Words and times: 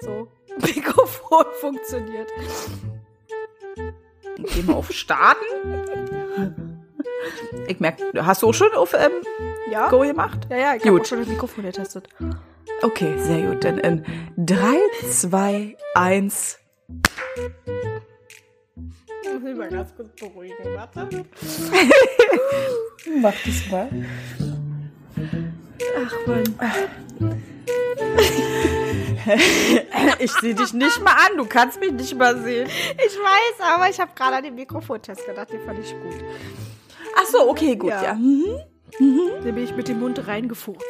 so 0.00 0.28
Mikrofon 0.66 1.44
funktioniert. 1.60 2.28
Gehen 4.36 4.68
wir 4.68 4.76
auf 4.76 4.90
Starten. 4.90 5.44
Ich 7.66 7.78
merke, 7.80 8.24
hast 8.24 8.42
du 8.42 8.48
auch 8.48 8.54
schon 8.54 8.72
auf 8.72 8.94
ähm, 8.94 9.10
Ja? 9.70 9.88
Go 9.88 10.00
gemacht? 10.00 10.46
Ja, 10.50 10.56
ja, 10.56 10.74
ich 10.76 10.84
habe 10.84 11.04
schon 11.04 11.18
das 11.20 11.28
Mikrofon 11.28 11.64
getestet. 11.64 12.08
Okay, 12.82 13.14
sehr 13.18 13.42
gut. 13.42 13.64
Dann 13.64 13.78
in 13.78 14.04
3, 14.38 14.76
2, 15.10 15.76
1. 15.94 16.58
Ich 19.22 19.32
muss 19.32 19.42
mich 19.42 19.56
mal 19.56 19.68
ganz 19.68 19.94
kurz 19.94 20.08
beruhigen, 20.18 20.56
warte. 20.74 21.08
Mach 23.20 23.34
das 23.44 23.70
mal. 23.70 23.90
Ach 25.96 26.14
Mann. 26.26 26.44
Ich 30.18 30.32
sehe 30.32 30.54
dich 30.54 30.72
nicht 30.72 31.00
mal 31.02 31.12
an, 31.12 31.36
du 31.36 31.46
kannst 31.46 31.80
mich 31.80 31.92
nicht 31.92 32.14
mal 32.16 32.36
sehen. 32.42 32.68
Ich 32.68 33.16
weiß, 33.16 33.74
aber 33.74 33.88
ich 33.88 33.98
habe 34.00 34.12
gerade 34.14 34.36
an 34.36 34.42
den 34.44 34.54
Mikrofontest 34.54 35.24
gedacht, 35.26 35.50
den 35.52 35.64
fand 35.64 35.78
ich 35.78 35.92
gut. 35.92 36.24
Ach 37.16 37.24
so, 37.26 37.48
okay, 37.48 37.76
gut, 37.76 37.90
Ja. 37.90 38.02
ja. 38.02 38.14
Mhm. 38.14 38.46
Den 38.98 39.54
bin 39.54 39.64
ich 39.64 39.74
mit 39.74 39.88
dem 39.88 40.00
Mund 40.00 40.26
reingefurzt. 40.26 40.84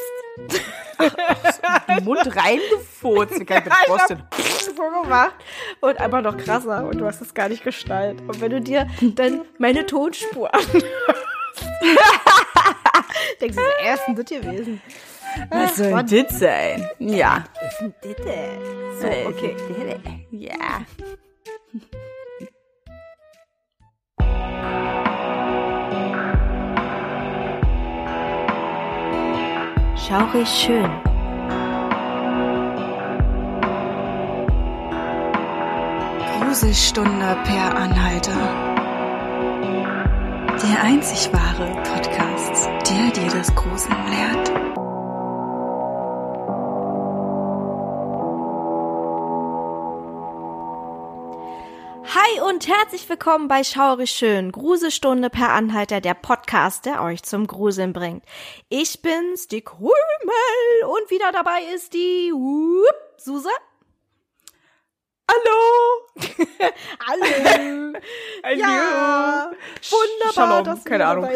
Den 0.99 2.05
Mund 2.05 2.21
reingefurzt. 2.37 3.39
Wie 3.41 3.45
kann 3.45 3.59
ich 3.59 3.65
das 3.69 3.79
vorstellen? 3.87 4.23
so 4.61 5.03
gemacht 5.03 5.35
und 5.81 5.99
einfach 6.01 6.23
noch 6.23 6.37
krasser 6.37 6.87
und 6.87 6.99
du 6.99 7.07
hast 7.07 7.21
es 7.21 7.35
gar 7.35 7.49
nicht 7.49 7.63
gestaltet. 7.63 8.23
Und 8.27 8.41
wenn 8.41 8.51
du 8.51 8.61
dir 8.61 8.87
dann 9.01 9.43
meine 9.59 9.85
Tonspur 9.87 10.53
anhörst, 10.55 10.87
denkst 13.41 13.57
du, 13.57 13.63
ist 13.93 14.03
denn 14.07 14.17
das 14.17 14.25
gewesen? 14.27 14.83
Was 15.51 15.77
soll 15.77 15.91
Mann. 15.91 16.07
das 16.07 16.39
sein? 16.39 16.89
Ja. 16.99 17.45
Was 17.63 17.81
ist 17.81 17.95
denn 18.05 18.15
denn? 18.25 19.01
So, 19.01 19.07
Äh, 19.07 19.27
okay. 19.27 19.57
Ja. 20.31 20.81
Schaurig 29.97 30.49
schön. 30.49 30.91
Gruselstunde 36.39 37.37
per 37.45 37.77
Anhalter. 37.77 38.33
Der 40.63 40.83
einzig 40.83 41.31
wahre 41.33 41.73
Podcast, 41.83 42.69
der 42.89 43.11
dir 43.13 43.31
das 43.31 43.55
Gruseln 43.55 43.97
lehrt. 44.09 44.53
Und 52.61 52.69
herzlich 52.69 53.09
willkommen 53.09 53.49
bei 53.49 53.65
Schaurig 53.65 54.11
Schön, 54.11 54.53
Gruselstunde 54.53 55.31
per 55.31 55.49
Anhalter, 55.49 56.03
der 56.03 56.13
Podcast, 56.13 56.85
der 56.85 57.03
euch 57.03 57.23
zum 57.23 57.47
Gruseln 57.47 57.95
bringt. 57.95 58.23
Ich 58.69 59.01
bin's, 59.01 59.49
die 59.49 59.63
Krümel, 59.63 59.95
und 60.85 61.11
wieder 61.11 61.33
dabei 61.33 61.63
ist 61.75 61.95
die 61.95 62.31
Whoop, 62.31 62.95
Suse. 63.17 63.49
Hallo! 65.31 66.07
Hallo. 66.99 67.95
Ja, 68.59 69.53
wunderbar, 69.91 70.33
Shalom, 70.35 70.65
dass 70.65 70.85
keine 70.85 71.07
Ahnung. 71.07 71.31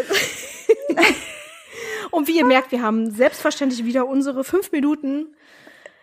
Und 2.10 2.28
wie 2.28 2.36
ihr 2.36 2.44
merkt, 2.44 2.70
wir 2.70 2.82
haben 2.82 3.10
selbstverständlich 3.10 3.86
wieder 3.86 4.06
unsere 4.06 4.44
fünf 4.44 4.72
Minuten, 4.72 5.34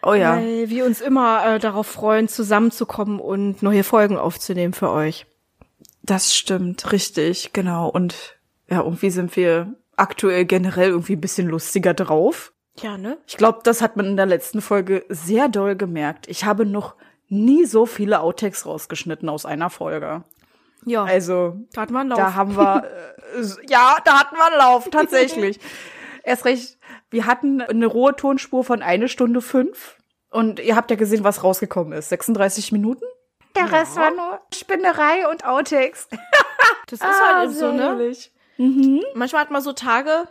Oh 0.03 0.13
ja. 0.13 0.35
weil 0.37 0.69
wir 0.69 0.85
uns 0.85 1.01
immer 1.01 1.45
äh, 1.45 1.59
darauf 1.59 1.87
freuen, 1.87 2.27
zusammenzukommen 2.27 3.19
und 3.19 3.61
neue 3.61 3.83
Folgen 3.83 4.17
aufzunehmen 4.17 4.73
für 4.73 4.89
euch. 4.89 5.25
Das 6.03 6.35
stimmt, 6.35 6.91
richtig, 6.91 7.53
genau. 7.53 7.87
Und 7.89 8.37
ja, 8.69 8.81
irgendwie 8.81 9.11
sind 9.11 9.35
wir 9.35 9.73
aktuell 9.95 10.45
generell 10.45 10.89
irgendwie 10.89 11.13
ein 11.13 11.21
bisschen 11.21 11.47
lustiger 11.47 11.93
drauf. 11.93 12.51
Ja, 12.81 12.97
ne? 12.97 13.17
Ich 13.27 13.37
glaube, 13.37 13.59
das 13.63 13.81
hat 13.81 13.97
man 13.97 14.05
in 14.07 14.17
der 14.17 14.25
letzten 14.25 14.61
Folge 14.61 15.05
sehr 15.09 15.49
doll 15.49 15.75
gemerkt. 15.75 16.27
Ich 16.27 16.45
habe 16.45 16.65
noch 16.65 16.95
nie 17.27 17.65
so 17.65 17.85
viele 17.85 18.21
Outtakes 18.21 18.65
rausgeschnitten 18.65 19.29
aus 19.29 19.45
einer 19.45 19.69
Folge. 19.69 20.23
Ja, 20.85 21.03
Also, 21.03 21.59
da 21.73 21.81
hat 21.81 21.91
man 21.91 22.07
Lauf. 22.07 22.17
da 22.17 22.33
haben 22.33 22.57
wir, 22.57 22.83
äh, 23.35 23.43
ja, 23.69 23.97
da 24.03 24.19
hatten 24.19 24.35
wir 24.35 24.47
einen 24.47 24.57
Lauf, 24.57 24.89
tatsächlich. 24.89 25.59
Erst 26.23 26.45
recht, 26.45 26.77
wir 27.11 27.25
hatten 27.25 27.61
eine 27.61 27.85
rohe 27.85 28.15
Tonspur 28.15 28.63
von 28.63 28.81
eine 28.81 29.07
Stunde 29.07 29.41
fünf. 29.41 29.97
Und 30.31 30.59
ihr 30.59 30.75
habt 30.75 30.89
ja 30.89 30.97
gesehen, 30.97 31.23
was 31.23 31.43
rausgekommen 31.43 31.93
ist. 31.93 32.09
36 32.09 32.71
Minuten? 32.71 33.03
Der 33.55 33.71
Rest 33.71 33.97
war 33.97 34.11
nur 34.11 34.39
Spinnerei 34.53 35.27
und 35.29 35.45
Outtakes. 35.45 36.07
das 36.87 37.01
ist 37.01 37.05
halt 37.05 37.49
eben 37.49 37.53
so, 37.53 37.71
ne? 37.73 37.81
herrlich. 37.83 38.31
Manchmal 39.13 39.41
hat 39.41 39.51
man 39.51 39.61
so 39.61 39.73
Tage, 39.73 40.27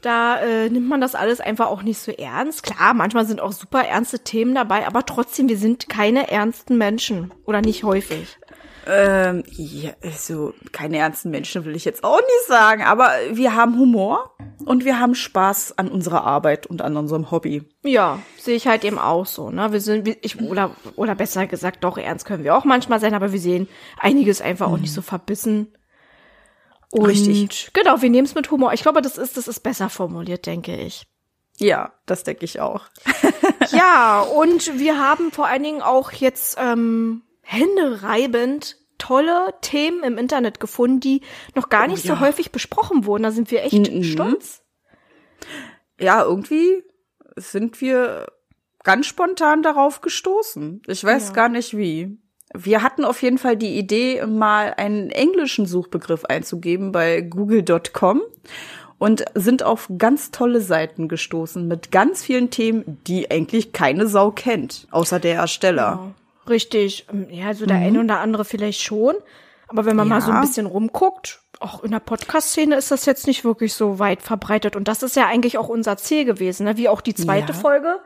da 0.00 0.40
äh, 0.40 0.70
nimmt 0.70 0.88
man 0.88 1.00
das 1.00 1.14
alles 1.14 1.40
einfach 1.40 1.66
auch 1.66 1.82
nicht 1.82 1.98
so 1.98 2.12
ernst. 2.12 2.62
Klar, 2.62 2.94
manchmal 2.94 3.26
sind 3.26 3.40
auch 3.40 3.52
super 3.52 3.84
ernste 3.84 4.20
Themen 4.20 4.54
dabei, 4.54 4.86
aber 4.86 5.04
trotzdem, 5.04 5.48
wir 5.48 5.58
sind 5.58 5.88
keine 5.88 6.30
ernsten 6.30 6.78
Menschen. 6.78 7.32
Oder 7.44 7.60
nicht 7.60 7.84
häufig. 7.84 8.38
Ähm, 8.86 9.44
ja, 9.48 9.92
also 10.02 10.54
keine 10.72 10.98
ernsten 10.98 11.30
Menschen 11.30 11.64
will 11.64 11.76
ich 11.76 11.84
jetzt 11.84 12.02
auch 12.02 12.20
nicht 12.20 12.46
sagen, 12.48 12.82
aber 12.82 13.10
wir 13.30 13.54
haben 13.54 13.78
Humor 13.78 14.34
und 14.64 14.84
wir 14.84 14.98
haben 14.98 15.14
Spaß 15.14 15.78
an 15.78 15.88
unserer 15.88 16.24
Arbeit 16.24 16.66
und 16.66 16.82
an 16.82 16.96
unserem 16.96 17.30
Hobby. 17.30 17.62
Ja, 17.84 18.18
sehe 18.38 18.56
ich 18.56 18.66
halt 18.66 18.84
eben 18.84 18.98
auch 18.98 19.26
so, 19.26 19.50
ne? 19.50 19.72
Wir 19.72 19.80
sind, 19.80 20.08
ich, 20.22 20.40
oder, 20.40 20.74
oder 20.96 21.14
besser 21.14 21.46
gesagt, 21.46 21.84
doch 21.84 21.96
ernst 21.96 22.24
können 22.24 22.44
wir 22.44 22.56
auch 22.56 22.64
manchmal 22.64 23.00
sein, 23.00 23.14
aber 23.14 23.32
wir 23.32 23.40
sehen 23.40 23.68
einiges 23.98 24.40
einfach 24.40 24.68
auch 24.68 24.78
nicht 24.78 24.92
so 24.92 25.02
verbissen. 25.02 25.76
Und 26.90 27.06
Richtig. 27.06 27.70
Genau, 27.72 28.02
wir 28.02 28.10
nehmen 28.10 28.26
es 28.26 28.34
mit 28.34 28.50
Humor. 28.50 28.72
Ich 28.72 28.82
glaube, 28.82 29.00
das 29.00 29.16
ist, 29.16 29.36
das 29.36 29.48
ist 29.48 29.60
besser 29.60 29.88
formuliert, 29.88 30.44
denke 30.46 30.76
ich. 30.76 31.06
Ja, 31.58 31.92
das 32.06 32.24
denke 32.24 32.44
ich 32.44 32.60
auch. 32.60 32.82
Ja, 33.70 34.20
und 34.20 34.78
wir 34.78 34.98
haben 34.98 35.30
vor 35.30 35.46
allen 35.46 35.62
Dingen 35.62 35.82
auch 35.82 36.10
jetzt 36.10 36.58
ähm, 36.60 37.22
händereibend 37.52 38.76
tolle 38.98 39.54
Themen 39.62 40.04
im 40.04 40.16
Internet 40.18 40.60
gefunden, 40.60 41.00
die 41.00 41.22
noch 41.54 41.68
gar 41.68 41.88
nicht 41.88 42.02
so 42.02 42.14
ja. 42.14 42.20
häufig 42.20 42.52
besprochen 42.52 43.04
wurden. 43.04 43.24
Da 43.24 43.30
sind 43.32 43.50
wir 43.50 43.62
echt 43.64 43.90
Mhm. 43.92 44.02
stolz. 44.04 44.62
Ja, 45.98 46.22
irgendwie 46.22 46.82
sind 47.36 47.80
wir 47.80 48.26
ganz 48.84 49.06
spontan 49.06 49.62
darauf 49.62 50.00
gestoßen. 50.00 50.82
Ich 50.86 51.02
weiß 51.04 51.28
Ja. 51.28 51.34
gar 51.34 51.48
nicht 51.48 51.76
wie. 51.76 52.16
Wir 52.54 52.82
hatten 52.82 53.04
auf 53.04 53.22
jeden 53.22 53.38
Fall 53.38 53.56
die 53.56 53.78
Idee, 53.78 54.24
mal 54.26 54.74
einen 54.76 55.10
englischen 55.10 55.66
Suchbegriff 55.66 56.24
einzugeben 56.26 56.92
bei 56.92 57.22
google.com 57.22 58.20
und 58.98 59.24
sind 59.34 59.62
auf 59.62 59.88
ganz 59.98 60.30
tolle 60.30 60.60
Seiten 60.60 61.08
gestoßen 61.08 61.66
mit 61.66 61.90
ganz 61.90 62.22
vielen 62.22 62.50
Themen, 62.50 63.00
die 63.06 63.30
eigentlich 63.30 63.72
keine 63.72 64.06
Sau 64.06 64.30
kennt, 64.30 64.86
außer 64.90 65.18
der 65.18 65.36
Ersteller. 65.36 66.14
Richtig. 66.48 67.06
Ähm, 67.12 67.26
Ja, 67.30 67.46
also 67.48 67.66
der 67.66 67.76
eine 67.78 68.00
oder 68.00 68.20
andere 68.20 68.44
vielleicht 68.44 68.82
schon. 68.82 69.14
Aber 69.68 69.86
wenn 69.86 69.96
man 69.96 70.08
mal 70.08 70.20
so 70.20 70.30
ein 70.30 70.34
Ja. 70.36 70.40
bisschen 70.42 70.66
rumguckt, 70.66 71.40
auch 71.60 71.82
in 71.82 71.92
der 71.92 72.00
Podcast-Szene 72.00 72.76
ist 72.76 72.90
das 72.90 73.06
jetzt 73.06 73.26
nicht 73.26 73.42
wirklich 73.44 73.72
so 73.72 73.98
weit 73.98 74.20
verbreitet. 74.20 74.76
Und 74.76 74.86
das 74.88 75.02
ist 75.02 75.16
ja 75.16 75.26
eigentlich 75.26 75.56
auch 75.56 75.68
unser 75.68 75.96
Ziel 75.96 76.24
gewesen, 76.26 76.64
ne? 76.64 76.76
wie 76.76 76.88
auch 76.90 77.00
die 77.00 77.14
zweite 77.14 77.52
Ja. 77.52 77.58
Folge, 77.58 77.98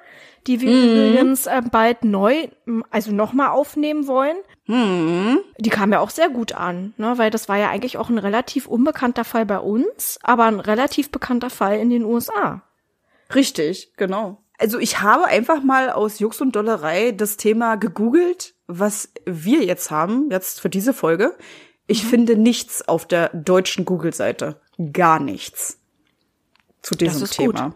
die 0.46 0.60
wir 0.60 0.70
übrigens 0.70 1.46
äh, 1.46 1.62
bald 1.68 2.04
neu, 2.04 2.46
also 2.90 3.10
nochmal 3.10 3.48
aufnehmen 3.48 4.06
wollen. 4.06 4.36
Hm. 4.66 5.38
Die 5.58 5.70
kam 5.70 5.90
ja 5.92 5.98
auch 6.00 6.10
sehr 6.10 6.28
gut 6.28 6.52
an, 6.52 6.94
ne? 6.98 7.14
weil 7.18 7.30
das 7.30 7.48
war 7.48 7.56
ja 7.56 7.68
eigentlich 7.70 7.98
auch 7.98 8.10
ein 8.10 8.18
relativ 8.18 8.68
unbekannter 8.68 9.24
Fall 9.24 9.44
bei 9.46 9.58
uns, 9.58 10.20
aber 10.22 10.44
ein 10.44 10.60
relativ 10.60 11.10
bekannter 11.10 11.50
Fall 11.50 11.78
in 11.80 11.90
den 11.90 12.04
USA. 12.04 12.62
Richtig, 13.34 13.92
genau. 13.96 14.38
Also 14.58 14.78
ich 14.78 15.00
habe 15.00 15.26
einfach 15.26 15.62
mal 15.62 15.90
aus 15.90 16.18
Jux 16.18 16.40
und 16.40 16.56
Dollerei 16.56 17.12
das 17.12 17.36
Thema 17.36 17.76
gegoogelt, 17.76 18.54
was 18.66 19.10
wir 19.24 19.64
jetzt 19.64 19.90
haben, 19.90 20.30
jetzt 20.30 20.60
für 20.60 20.70
diese 20.70 20.94
Folge. 20.94 21.34
Ich 21.86 22.04
finde 22.04 22.36
nichts 22.36 22.86
auf 22.88 23.06
der 23.06 23.28
deutschen 23.30 23.84
Google-Seite. 23.84 24.60
Gar 24.92 25.20
nichts 25.20 25.78
zu 26.82 26.94
diesem 26.94 27.24
ist 27.24 27.36
gut. 27.36 27.56
Thema. 27.56 27.74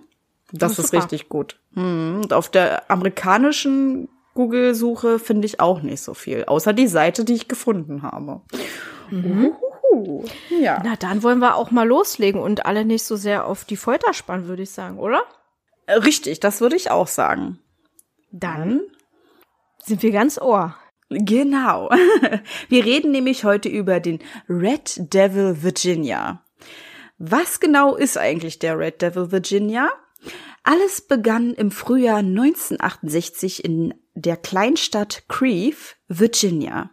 Das, 0.52 0.72
ist 0.72 0.78
ist, 0.78 0.86
super. 0.90 1.02
richtig 1.02 1.28
gut. 1.28 1.60
Hm, 1.74 2.20
Und 2.22 2.32
auf 2.32 2.48
der 2.48 2.90
amerikanischen 2.90 4.08
Google-Suche 4.34 5.18
finde 5.18 5.46
ich 5.46 5.60
auch 5.60 5.82
nicht 5.82 6.02
so 6.02 6.14
viel, 6.14 6.44
außer 6.44 6.72
die 6.72 6.86
Seite, 6.86 7.24
die 7.24 7.34
ich 7.34 7.48
gefunden 7.48 8.02
habe. 8.02 8.40
Uhuhu. 9.10 10.24
Ja. 10.48 10.80
Na, 10.84 10.96
dann 10.96 11.22
wollen 11.22 11.40
wir 11.40 11.56
auch 11.56 11.70
mal 11.70 11.86
loslegen 11.86 12.40
und 12.40 12.64
alle 12.66 12.84
nicht 12.84 13.04
so 13.04 13.16
sehr 13.16 13.46
auf 13.46 13.64
die 13.64 13.76
Folter 13.76 14.12
spannen, 14.14 14.46
würde 14.46 14.62
ich 14.62 14.70
sagen, 14.70 14.98
oder? 14.98 15.22
Richtig, 15.90 16.40
das 16.40 16.60
würde 16.60 16.76
ich 16.76 16.90
auch 16.90 17.08
sagen. 17.08 17.58
Dann 18.32 18.80
sind 19.82 20.02
wir 20.02 20.12
ganz 20.12 20.38
ohr. 20.40 20.76
Genau. 21.08 21.90
Wir 22.68 22.84
reden 22.84 23.10
nämlich 23.10 23.42
heute 23.42 23.68
über 23.68 23.98
den 23.98 24.20
Red 24.48 25.12
Devil 25.12 25.64
Virginia. 25.64 26.44
Was 27.18 27.58
genau 27.58 27.96
ist 27.96 28.16
eigentlich 28.16 28.60
der 28.60 28.78
Red 28.78 29.02
Devil 29.02 29.32
Virginia? 29.32 29.90
Alles 30.62 31.00
begann 31.00 31.54
im 31.54 31.72
Frühjahr 31.72 32.18
1968 32.18 33.64
in 33.64 33.94
der 34.14 34.36
Kleinstadt 34.36 35.24
Creve, 35.28 35.96
Virginia. 36.06 36.90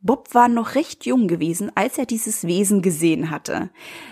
Bob 0.00 0.32
war 0.32 0.48
noch 0.48 0.76
recht 0.76 1.06
jung 1.06 1.26
gewesen, 1.26 1.72
als 1.74 1.98
er 1.98 2.06
dieses 2.06 2.46
Wesen 2.46 2.82
gesehen 2.82 3.30
hatte. 3.30 3.70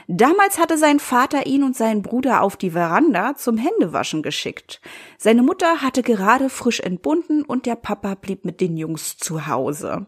Damals 0.08 0.58
hatte 0.58 0.78
sein 0.78 0.98
Vater 0.98 1.46
ihn 1.46 1.62
und 1.62 1.76
seinen 1.76 2.02
Bruder 2.02 2.42
auf 2.42 2.56
die 2.56 2.70
Veranda 2.72 3.36
zum 3.36 3.56
Händewaschen 3.56 4.22
geschickt. 4.22 4.80
Seine 5.16 5.42
Mutter 5.42 5.82
hatte 5.82 6.02
gerade 6.02 6.48
frisch 6.48 6.80
entbunden 6.80 7.42
und 7.42 7.66
der 7.66 7.76
Papa 7.76 8.16
blieb 8.16 8.44
mit 8.44 8.60
den 8.60 8.76
Jungs 8.76 9.16
zu 9.16 9.46
Hause. 9.46 10.06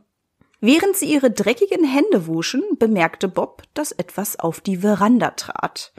Während 0.61 0.97
sie 0.97 1.13
ihre 1.13 1.31
dreckigen 1.31 1.85
Hände 1.85 2.27
wuschen, 2.27 2.63
bemerkte 2.81 3.29
Bob, 3.29 3.63
dass 3.75 3.93
etwas 3.93 4.41
auf 4.41 4.61
die 4.61 4.79
Veranda 4.79 5.31
trat. 5.31 5.93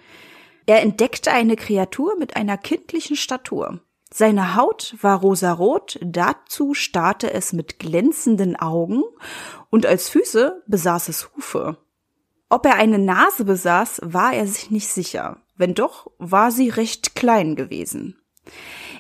Er 0.66 0.82
entdeckte 0.82 1.32
eine 1.32 1.56
Kreatur 1.56 2.18
mit 2.20 2.36
einer 2.36 2.58
kindlichen 2.58 3.16
Statur. 3.16 3.80
Seine 4.12 4.56
Haut 4.56 4.96
war 5.02 5.20
rosarot, 5.20 6.00
dazu 6.02 6.74
starrte 6.74 7.32
es 7.32 7.54
mit 7.54 7.78
glänzenden 7.78 8.56
Augen 8.56 9.04
und 9.70 9.86
als 9.86 10.10
Füße 10.10 10.64
besaß 10.68 11.10
es 11.10 11.30
Hufe. 11.36 11.78
Ob 12.50 12.66
er 12.66 12.76
eine 12.76 12.98
Nase 12.98 13.46
besaß, 13.46 14.02
war 14.04 14.34
er 14.34 14.48
sich 14.48 14.72
nicht 14.72 14.88
sicher. 14.88 15.38
Wenn 15.56 15.76
doch, 15.76 16.08
war 16.18 16.52
sie 16.52 16.70
recht 16.70 17.16
klein 17.16 17.56
gewesen. 17.56 18.20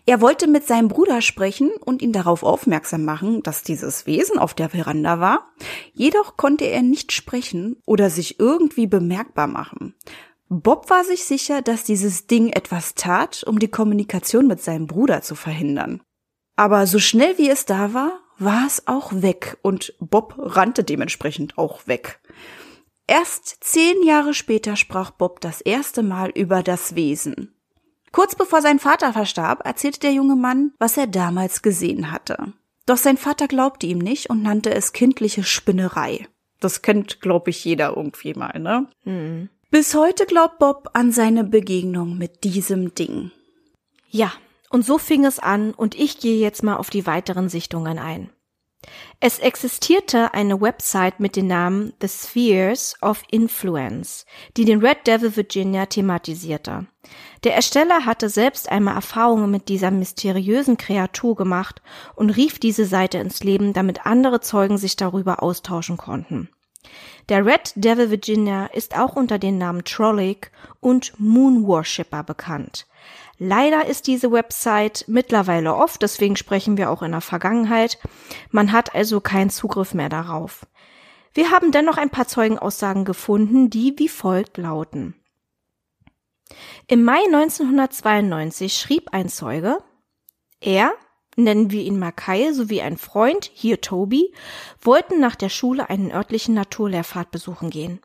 Er 0.06 0.22
wollte 0.22 0.48
mit 0.48 0.68
seinem 0.68 0.88
Bruder 0.88 1.22
sprechen 1.22 1.72
und 1.84 2.02
ihn 2.02 2.14
darauf 2.14 2.44
aufmerksam 2.44 3.06
machen, 3.06 3.42
dass 3.44 3.64
dieses 3.64 4.06
Wesen 4.06 4.38
auf 4.38 4.54
der 4.54 4.70
Veranda 4.70 5.20
war, 5.20 5.52
jedoch 5.94 6.38
konnte 6.38 6.66
er 6.66 6.84
nicht 6.84 7.12
sprechen 7.12 7.78
oder 7.86 8.10
sich 8.10 8.40
irgendwie 8.40 8.88
bemerkbar 8.88 9.48
machen. 9.48 9.96
Bob 10.50 10.90
war 10.90 11.04
sich 11.04 11.25
sicher, 11.25 11.62
dass 11.62 11.84
dieses 11.84 12.25
Ding 12.25 12.50
etwas 12.50 12.96
tat, 12.96 13.44
um 13.46 13.60
die 13.60 13.68
Kommunikation 13.68 14.48
mit 14.48 14.62
seinem 14.62 14.88
Bruder 14.88 15.22
zu 15.22 15.36
verhindern. 15.36 16.01
Aber 16.56 16.88
so 16.88 16.98
schnell 17.00 17.38
wie 17.38 17.50
es 17.50 17.66
da 17.66 17.94
war, 17.94 18.19
war 18.40 18.66
es 18.66 18.88
auch 18.88 19.12
weg 19.13 19.57
und 19.62 19.94
Bob 20.00 20.36
rannte 20.38 20.84
dementsprechend 20.84 21.57
auch 21.57 21.88
weg. 21.88 22.19
Erst 23.06 23.63
zehn 23.63 24.04
Jahre 24.04 24.34
später 24.34 24.75
sprach 24.75 25.12
Bob 25.12 25.40
das 25.42 25.62
erste 25.62 26.04
Mal 26.04 26.30
über 26.31 26.63
das 26.63 26.95
Wesen. 26.95 27.54
Kurz 28.12 28.36
bevor 28.36 28.62
sein 28.62 28.80
Vater 28.80 29.13
verstarb, 29.13 29.66
erzählte 29.66 30.00
der 30.00 30.13
junge 30.13 30.36
Mann, 30.36 30.74
was 30.80 30.98
er 30.98 31.06
damals 31.06 31.62
gesehen 31.62 32.12
hatte. 32.12 32.54
Doch 32.88 32.98
sein 32.98 33.18
Vater 33.18 33.48
glaubte 33.48 33.86
ihm 33.86 34.00
nicht 34.00 34.31
und 34.31 34.42
nannte 34.42 34.74
es 34.74 34.94
kindliche 34.94 35.44
Spinnerei. 35.44 36.28
Das 36.60 36.81
kennt, 36.81 37.22
glaube 37.22 37.52
ich, 37.52 37.63
jeder 37.63 37.95
irgendwie 37.95 38.34
mal, 38.34 38.60
ne? 38.60 38.90
Mhm. 39.06 39.50
Bis 39.71 39.94
heute 39.94 40.25
glaubt 40.25 40.57
Bob 40.57 40.89
an 40.94 41.12
seine 41.12 41.44
Begegnung 41.44 42.18
mit 42.18 42.44
diesem 42.44 42.95
Ding. 42.95 43.30
Ja, 44.10 44.31
und 44.71 44.83
so 44.83 44.98
fing 44.98 45.25
es 45.25 45.38
an 45.38 45.75
und 45.75 45.94
ich 45.94 46.19
gehe 46.19 46.39
jetzt 46.39 46.63
mal 46.63 46.77
auf 46.77 46.89
die 46.89 47.06
weiteren 47.06 47.50
Sichtungen 47.50 48.00
ein. 48.00 48.31
Es 49.19 49.38
existierte 49.38 50.33
eine 50.33 50.60
Website 50.60 51.19
mit 51.19 51.36
dem 51.36 51.45
Namen 51.45 51.94
The 52.01 52.07
Spheres 52.07 52.95
of 53.04 53.21
Influence, 53.30 54.25
die 54.57 54.66
den 54.66 54.83
Red 54.83 55.06
Devil 55.06 55.36
Virginia 55.36 55.86
thematisierte. 55.86 56.88
Der 57.44 57.54
Ersteller 57.54 58.07
hatte 58.07 58.30
selbst 58.30 58.71
einmal 58.71 58.95
Erfahrungen 58.95 59.51
mit 59.51 59.69
dieser 59.69 59.92
mysteriösen 59.92 60.77
Kreatur 60.77 61.36
gemacht 61.36 61.83
und 62.16 62.31
rief 62.31 62.57
diese 62.57 62.86
Seite 62.86 63.19
ins 63.19 63.44
Leben, 63.44 63.74
damit 63.74 64.07
andere 64.07 64.42
Zeugen 64.42 64.80
sich 64.80 64.95
darüber 64.95 65.44
austauschen 65.44 65.98
konnten. 65.98 66.50
Der 67.28 67.46
Red 67.46 67.74
Devil 67.76 68.10
Virginia 68.10 68.66
ist 68.68 68.98
auch 68.98 69.16
unter 69.16 69.38
den 69.38 69.58
Namen 69.58 69.84
Trollic 69.84 70.52
und 70.80 71.20
Moon 71.20 71.68
Worshipper 71.68 72.24
bekannt. 72.24 72.88
Leider 73.38 73.86
ist 73.86 74.08
diese 74.08 74.31
Website 74.31 75.06
mittlerweile 75.08 75.76
oft, 75.76 76.02
deswegen 76.02 76.36
sprechen 76.36 76.78
wir 76.78 76.90
auch 76.90 77.02
in 77.02 77.12
der 77.12 77.22
Vergangenheit. 77.22 77.98
Man 78.52 78.72
hat 78.72 78.96
also 78.96 79.22
keinen 79.22 79.50
Zugriff 79.50 79.94
mehr 79.94 80.10
darauf. 80.10 80.66
Wir 81.34 81.52
haben 81.52 81.72
dennoch 81.72 81.98
ein 81.98 82.10
paar 82.10 82.28
Zeugenaussagen 82.28 83.06
gefunden, 83.06 83.70
die 83.70 83.94
wie 83.98 84.10
folgt 84.10 84.58
lauten. 84.58 85.16
Im 86.88 87.04
Mai 87.04 87.24
1992 87.28 88.74
schrieb 88.74 89.14
ein 89.14 89.30
Zeuge, 89.30 89.78
er, 90.60 90.94
nennen 91.44 91.72
wir 91.72 91.84
ihn 91.84 92.00
Makai, 92.00 92.54
sowie 92.54 92.82
ein 92.82 92.98
Freund, 92.98 93.50
hier 93.54 93.82
Toby, 93.82 94.34
wollten 94.82 95.20
nach 95.20 95.36
der 95.36 95.50
Schule 95.50 95.90
einen 95.90 96.12
örtlichen 96.12 96.54
Naturlehrpfad 96.54 97.32
besuchen 97.32 97.70
gehen. 97.70 98.00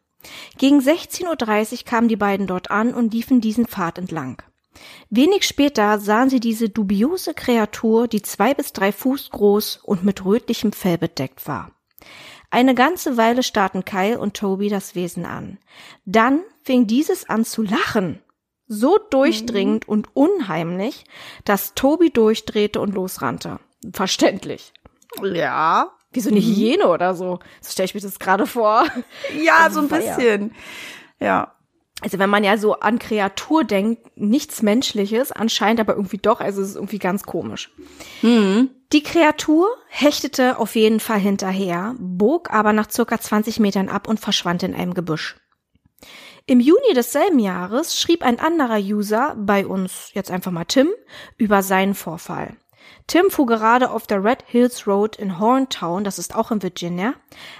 Gegen 0.58 0.80
16.30 0.80 1.72
Uhr 1.72 1.84
kamen 1.84 2.08
die 2.08 2.16
beiden 2.16 2.46
dort 2.46 2.70
an 2.70 2.94
und 2.94 3.12
liefen 3.12 3.40
diesen 3.40 3.66
Pfad 3.66 3.98
entlang. 3.98 4.42
Wenig 5.10 5.44
später 5.44 5.98
sahen 5.98 6.30
sie 6.30 6.40
diese 6.40 6.68
dubiose 6.68 7.34
Kreatur, 7.34 8.08
die 8.08 8.22
zwei 8.22 8.54
bis 8.54 8.72
drei 8.72 8.90
Fuß 8.90 9.30
groß 9.30 9.80
und 9.84 10.04
mit 10.04 10.24
rötlichem 10.24 10.72
Fell 10.72 10.98
bedeckt 10.98 11.46
war. 11.46 11.70
Eine 12.50 12.74
ganze 12.74 13.16
Weile 13.16 13.42
starrten 13.42 13.84
Kyle 13.84 14.18
und 14.18 14.34
Toby 14.34 14.68
das 14.68 14.94
Wesen 14.94 15.26
an. 15.26 15.58
Dann 16.04 16.40
fing 16.62 16.86
dieses 16.86 17.28
an 17.28 17.44
zu 17.44 17.62
lachen 17.62 18.20
so 18.66 18.98
durchdringend 19.10 19.86
mhm. 19.86 19.92
und 19.92 20.08
unheimlich, 20.14 21.04
dass 21.44 21.74
Tobi 21.74 22.10
durchdrehte 22.10 22.80
und 22.80 22.94
losrannte. 22.94 23.60
Verständlich. 23.92 24.72
Ja. 25.22 25.92
Wie 26.12 26.20
so 26.20 26.30
eine 26.30 26.40
mhm. 26.40 26.44
Hyäne 26.44 26.88
oder 26.88 27.14
so. 27.14 27.40
So 27.60 27.70
stelle 27.72 27.86
ich 27.86 27.94
mir 27.94 28.00
das 28.00 28.18
gerade 28.18 28.46
vor. 28.46 28.86
Ja, 29.42 29.58
also 29.64 29.80
so 29.80 29.86
ein 29.86 29.88
bisschen. 29.88 30.54
Ja. 31.20 31.54
Also 32.00 32.18
wenn 32.18 32.30
man 32.30 32.44
ja 32.44 32.58
so 32.58 32.74
an 32.74 32.98
Kreatur 32.98 33.64
denkt, 33.64 34.18
nichts 34.18 34.62
Menschliches, 34.62 35.32
anscheinend 35.32 35.80
aber 35.80 35.94
irgendwie 35.94 36.18
doch, 36.18 36.40
also 36.40 36.60
es 36.60 36.70
ist 36.70 36.74
irgendwie 36.74 36.98
ganz 36.98 37.22
komisch. 37.22 37.72
Mhm. 38.20 38.70
Die 38.92 39.02
Kreatur 39.02 39.68
hechtete 39.88 40.58
auf 40.58 40.76
jeden 40.76 41.00
Fall 41.00 41.18
hinterher, 41.18 41.94
bog 41.98 42.52
aber 42.52 42.72
nach 42.72 42.90
circa 42.90 43.18
20 43.18 43.58
Metern 43.58 43.88
ab 43.88 44.06
und 44.06 44.20
verschwand 44.20 44.62
in 44.62 44.74
einem 44.74 44.94
Gebüsch. 44.94 45.36
Im 46.46 46.60
Juni 46.60 46.92
desselben 46.94 47.38
Jahres 47.38 47.98
schrieb 47.98 48.22
ein 48.22 48.38
anderer 48.38 48.76
User, 48.78 49.34
bei 49.38 49.66
uns 49.66 50.10
jetzt 50.12 50.30
einfach 50.30 50.50
mal 50.50 50.66
Tim, 50.66 50.90
über 51.38 51.62
seinen 51.62 51.94
Vorfall. 51.94 52.58
Tim 53.06 53.30
fuhr 53.30 53.46
gerade 53.46 53.90
auf 53.90 54.06
der 54.06 54.22
Red 54.22 54.44
Hills 54.46 54.86
Road 54.86 55.16
in 55.16 55.38
Horntown, 55.38 56.04
das 56.04 56.18
ist 56.18 56.34
auch 56.34 56.50
in 56.50 56.62
Virginia, 56.62 57.14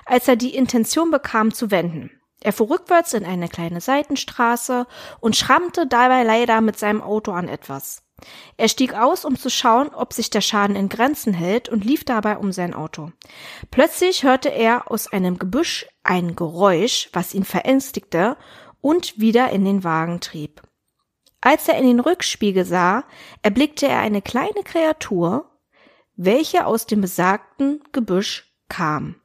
als 0.05 0.29
er 0.29 0.37
die 0.37 0.55
Intention 0.55 1.11
bekam 1.11 1.55
zu 1.55 1.71
wenden. 1.71 2.11
Er 2.43 2.53
fuhr 2.53 2.69
rückwärts 2.69 3.15
in 3.15 3.25
eine 3.25 3.49
kleine 3.49 3.81
Seitenstraße 3.81 4.87
und 5.19 5.35
schrammte 5.35 5.87
dabei 5.87 6.23
leider 6.23 6.61
mit 6.61 6.79
seinem 6.79 7.01
Auto 7.01 7.33
an 7.33 7.49
etwas. 7.49 8.03
Er 8.57 8.69
stieg 8.69 8.95
aus, 8.95 9.25
um 9.25 9.37
zu 9.37 9.51
schauen, 9.51 9.89
ob 9.89 10.13
sich 10.13 10.31
der 10.31 10.41
Schaden 10.41 10.77
in 10.77 10.89
Grenzen 10.89 11.35
hält 11.35 11.69
und 11.69 11.85
lief 11.85 12.05
dabei 12.05 12.37
um 12.37 12.53
sein 12.53 12.75
Auto. 12.75 13.13
Plötzlich 13.71 14.25
hörte 14.25 14.51
er 14.51 14.91
aus 14.91 15.13
einem 15.13 15.39
Gebüsch 15.39 15.87
ein 16.03 16.37
Geräusch, 16.37 17.09
was 17.13 17.35
ihn 17.35 17.45
verängstigte 17.45 18.37
und 18.85 19.19
wieder 19.19 19.49
in 19.49 19.65
den 19.65 19.83
Wagen 19.83 20.21
trieb. 20.21 20.61
Als 21.41 21.69
er 21.69 21.79
in 21.79 21.87
den 21.87 22.01
Rückspiegel 22.01 22.67
sah, 22.67 23.05
erblickte 23.41 23.89
er 23.89 24.01
eine 24.01 24.21
kleine 24.21 24.63
Kreatur, 24.63 25.51
welche 26.17 26.67
aus 26.67 26.85
dem 26.85 27.01
besagten 27.01 27.83
Gebüsch 27.93 28.55
kam. 28.69 29.17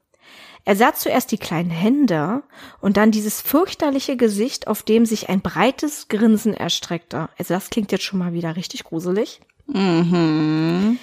Er 0.63 0.77
sah 0.77 0.93
zuerst 0.93 1.33
die 1.33 1.37
kleinen 1.37 1.71
Hände 1.71 2.43
und 2.79 2.95
dann 2.95 3.11
dieses 3.11 3.41
fürchterliche 3.41 4.15
Gesicht, 4.15 4.67
auf 4.67 4.83
dem 4.83 5.05
sich 5.05 5.27
ein 5.27 5.41
breites 5.41 6.07
Grinsen 6.07 6.53
erstreckte. 6.53 7.27
Also 7.37 7.53
das 7.53 7.69
klingt 7.69 7.91
jetzt 7.91 8.05
schon 8.05 8.19
mal 8.19 8.31
wieder 8.31 8.55
richtig 8.55 8.85
gruselig. 8.85 9.41
Mhm. 9.67 10.99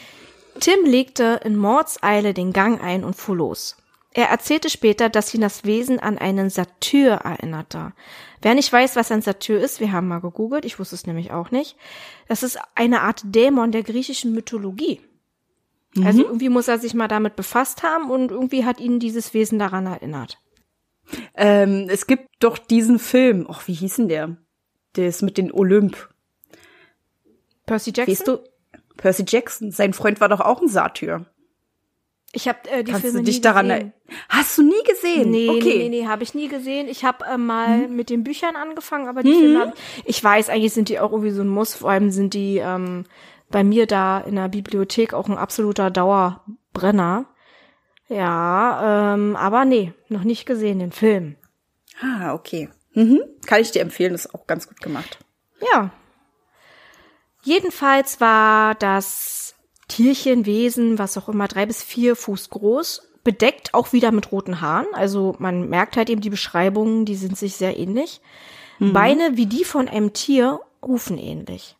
Tim 0.60 0.84
legte 0.86 1.40
in 1.44 1.56
Mordseile 1.56 2.32
den 2.32 2.54
Gang 2.54 2.82
ein 2.82 3.04
und 3.04 3.16
fuhr 3.16 3.36
los. 3.36 3.76
Er 4.16 4.30
erzählte 4.30 4.70
später, 4.70 5.10
dass 5.10 5.34
ihn 5.34 5.42
das 5.42 5.64
Wesen 5.64 6.00
an 6.00 6.16
einen 6.16 6.48
Satyr 6.48 7.16
erinnerte. 7.16 7.92
Wer 8.40 8.54
nicht 8.54 8.72
weiß, 8.72 8.96
was 8.96 9.12
ein 9.12 9.20
Satyr 9.20 9.60
ist, 9.60 9.78
wir 9.78 9.92
haben 9.92 10.08
mal 10.08 10.22
gegoogelt, 10.22 10.64
ich 10.64 10.78
wusste 10.78 10.94
es 10.94 11.06
nämlich 11.06 11.32
auch 11.32 11.50
nicht. 11.50 11.76
Das 12.26 12.42
ist 12.42 12.58
eine 12.74 13.02
Art 13.02 13.20
Dämon 13.26 13.72
der 13.72 13.82
griechischen 13.82 14.32
Mythologie. 14.32 15.02
Mhm. 15.94 16.06
Also 16.06 16.24
irgendwie 16.24 16.48
muss 16.48 16.66
er 16.66 16.78
sich 16.78 16.94
mal 16.94 17.08
damit 17.08 17.36
befasst 17.36 17.82
haben 17.82 18.10
und 18.10 18.30
irgendwie 18.30 18.64
hat 18.64 18.80
ihn 18.80 19.00
dieses 19.00 19.34
Wesen 19.34 19.58
daran 19.58 19.84
erinnert. 19.84 20.38
Ähm, 21.34 21.88
es 21.90 22.06
gibt 22.06 22.30
doch 22.38 22.56
diesen 22.56 22.98
Film, 22.98 23.46
ach, 23.50 23.68
wie 23.68 23.74
hieß 23.74 23.96
denn 23.96 24.08
der? 24.08 24.38
Der 24.96 25.08
ist 25.08 25.20
mit 25.20 25.36
den 25.36 25.52
Olymp. 25.52 26.08
Percy 27.66 27.92
Jackson? 27.94 28.14
Weißt 28.14 28.28
du? 28.28 28.38
Percy 28.96 29.24
Jackson, 29.28 29.72
sein 29.72 29.92
Freund 29.92 30.22
war 30.22 30.30
doch 30.30 30.40
auch 30.40 30.62
ein 30.62 30.68
Satyr. 30.68 31.26
Ich 32.32 32.48
habe 32.48 32.58
äh, 32.68 32.84
die 32.84 32.92
Kannst 32.92 33.06
Filme 33.06 33.20
du 33.20 33.24
dich 33.24 33.36
nie 33.36 33.40
daran 33.40 33.68
gesehen. 33.68 33.92
Hast 34.28 34.58
du 34.58 34.62
nie 34.62 34.82
gesehen? 34.84 35.30
Nee, 35.30 35.48
okay. 35.48 35.62
nee, 35.62 35.88
nee, 35.88 36.00
nee 36.00 36.06
habe 36.06 36.22
ich 36.22 36.34
nie 36.34 36.48
gesehen. 36.48 36.88
Ich 36.88 37.04
habe 37.04 37.24
äh, 37.24 37.38
mal 37.38 37.84
hm. 37.84 37.96
mit 37.96 38.10
den 38.10 38.24
Büchern 38.24 38.56
angefangen, 38.56 39.08
aber 39.08 39.22
die 39.22 39.32
hm. 39.32 39.38
Filme 39.38 39.60
hab 39.60 39.74
ich, 39.74 40.02
ich 40.06 40.24
weiß, 40.24 40.48
eigentlich 40.50 40.74
sind 40.74 40.88
die 40.88 41.00
auch 41.00 41.12
irgendwie 41.12 41.30
so 41.30 41.42
ein 41.42 41.48
Muss, 41.48 41.74
vor 41.74 41.90
allem 41.90 42.10
sind 42.10 42.34
die 42.34 42.58
ähm, 42.58 43.04
bei 43.50 43.64
mir 43.64 43.86
da 43.86 44.18
in 44.20 44.36
der 44.36 44.48
Bibliothek 44.48 45.14
auch 45.14 45.28
ein 45.28 45.38
absoluter 45.38 45.90
Dauerbrenner. 45.90 47.26
Ja, 48.08 49.14
ähm, 49.14 49.34
aber 49.36 49.64
nee, 49.64 49.92
noch 50.08 50.24
nicht 50.24 50.46
gesehen 50.46 50.78
den 50.78 50.92
Film. 50.92 51.36
Ah, 52.00 52.34
okay. 52.34 52.68
Mhm. 52.92 53.20
Kann 53.46 53.60
ich 53.60 53.70
dir 53.72 53.82
empfehlen, 53.82 54.14
ist 54.14 54.34
auch 54.34 54.46
ganz 54.46 54.68
gut 54.68 54.80
gemacht. 54.80 55.18
Ja. 55.72 55.90
Jedenfalls 57.42 58.20
war 58.20 58.74
das 58.74 59.55
Tierchen, 59.88 60.46
Wesen, 60.46 60.98
was 60.98 61.16
auch 61.16 61.28
immer, 61.28 61.48
drei 61.48 61.66
bis 61.66 61.82
vier 61.82 62.16
Fuß 62.16 62.50
groß, 62.50 63.02
bedeckt 63.24 63.74
auch 63.74 63.92
wieder 63.92 64.12
mit 64.12 64.32
roten 64.32 64.60
Haaren. 64.60 64.86
Also 64.92 65.36
man 65.38 65.68
merkt 65.68 65.96
halt 65.96 66.10
eben 66.10 66.20
die 66.20 66.30
Beschreibungen, 66.30 67.04
die 67.04 67.16
sind 67.16 67.36
sich 67.36 67.56
sehr 67.56 67.76
ähnlich. 67.78 68.20
Mhm. 68.78 68.92
Beine 68.92 69.36
wie 69.36 69.46
die 69.46 69.64
von 69.64 69.88
einem 69.88 70.12
Tier, 70.12 70.60
Hufen 70.82 71.18
ähnlich. 71.18 71.76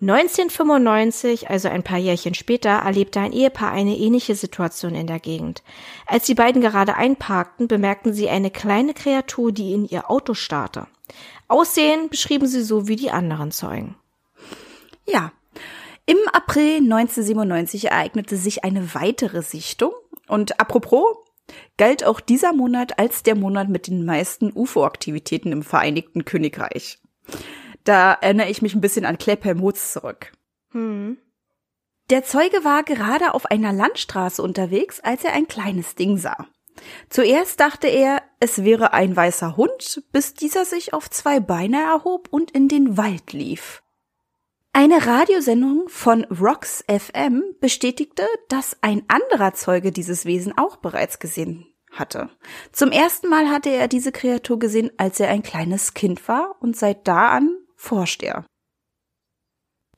1995, 0.00 1.50
also 1.50 1.68
ein 1.68 1.82
paar 1.82 1.98
Jährchen 1.98 2.32
später, 2.32 2.70
erlebte 2.70 3.20
ein 3.20 3.34
Ehepaar 3.34 3.70
eine 3.70 3.98
ähnliche 3.98 4.34
Situation 4.34 4.94
in 4.94 5.06
der 5.06 5.20
Gegend. 5.20 5.62
Als 6.06 6.24
die 6.24 6.34
beiden 6.34 6.62
gerade 6.62 6.94
einparkten, 6.94 7.68
bemerkten 7.68 8.14
sie 8.14 8.30
eine 8.30 8.50
kleine 8.50 8.94
Kreatur, 8.94 9.52
die 9.52 9.74
in 9.74 9.86
ihr 9.86 10.10
Auto 10.10 10.32
starrte. 10.32 10.86
Aussehen 11.48 12.08
beschrieben 12.08 12.46
sie 12.46 12.62
so 12.62 12.88
wie 12.88 12.96
die 12.96 13.10
anderen 13.10 13.50
Zeugen. 13.50 13.96
Ja. 15.06 15.32
Im 16.06 16.18
April 16.32 16.78
1997 16.78 17.86
ereignete 17.86 18.36
sich 18.36 18.64
eine 18.64 18.94
weitere 18.94 19.42
Sichtung. 19.42 19.92
Und 20.26 20.60
apropos, 20.60 21.04
galt 21.76 22.04
auch 22.04 22.20
dieser 22.20 22.52
Monat 22.52 22.98
als 22.98 23.22
der 23.22 23.34
Monat 23.34 23.68
mit 23.68 23.86
den 23.86 24.04
meisten 24.04 24.52
UFO-Aktivitäten 24.54 25.52
im 25.52 25.62
Vereinigten 25.62 26.24
Königreich. 26.24 26.98
Da 27.84 28.12
erinnere 28.12 28.50
ich 28.50 28.62
mich 28.62 28.74
ein 28.74 28.80
bisschen 28.80 29.04
an 29.04 29.18
Kleppermods 29.18 29.92
zurück. 29.92 30.32
Hm. 30.72 31.18
Der 32.10 32.24
Zeuge 32.24 32.64
war 32.64 32.82
gerade 32.82 33.34
auf 33.34 33.46
einer 33.46 33.72
Landstraße 33.72 34.42
unterwegs, 34.42 35.00
als 35.00 35.24
er 35.24 35.32
ein 35.32 35.46
kleines 35.46 35.94
Ding 35.94 36.16
sah. 36.16 36.46
Zuerst 37.08 37.60
dachte 37.60 37.88
er, 37.88 38.22
es 38.40 38.64
wäre 38.64 38.92
ein 38.92 39.14
weißer 39.14 39.56
Hund, 39.56 40.02
bis 40.12 40.34
dieser 40.34 40.64
sich 40.64 40.92
auf 40.94 41.10
zwei 41.10 41.40
Beine 41.40 41.80
erhob 41.80 42.28
und 42.30 42.50
in 42.50 42.68
den 42.68 42.96
Wald 42.96 43.32
lief. 43.32 43.82
Eine 44.72 45.04
Radiosendung 45.04 45.88
von 45.88 46.24
Rocks 46.24 46.84
FM 46.86 47.42
bestätigte, 47.60 48.24
dass 48.48 48.76
ein 48.82 49.02
anderer 49.08 49.52
Zeuge 49.52 49.90
dieses 49.90 50.26
Wesen 50.26 50.56
auch 50.56 50.76
bereits 50.76 51.18
gesehen 51.18 51.66
hatte. 51.90 52.30
Zum 52.70 52.92
ersten 52.92 53.28
Mal 53.28 53.48
hatte 53.48 53.70
er 53.70 53.88
diese 53.88 54.12
Kreatur 54.12 54.60
gesehen, 54.60 54.90
als 54.96 55.18
er 55.18 55.28
ein 55.28 55.42
kleines 55.42 55.94
Kind 55.94 56.26
war 56.28 56.54
und 56.60 56.76
seit 56.76 57.08
da 57.08 57.30
an 57.30 57.56
forscht 57.74 58.22
er. 58.22 58.44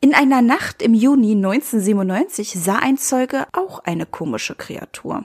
In 0.00 0.14
einer 0.14 0.40
Nacht 0.40 0.80
im 0.82 0.94
Juni 0.94 1.32
1997 1.32 2.54
sah 2.54 2.76
ein 2.76 2.96
Zeuge 2.96 3.46
auch 3.52 3.80
eine 3.80 4.06
komische 4.06 4.54
Kreatur. 4.54 5.24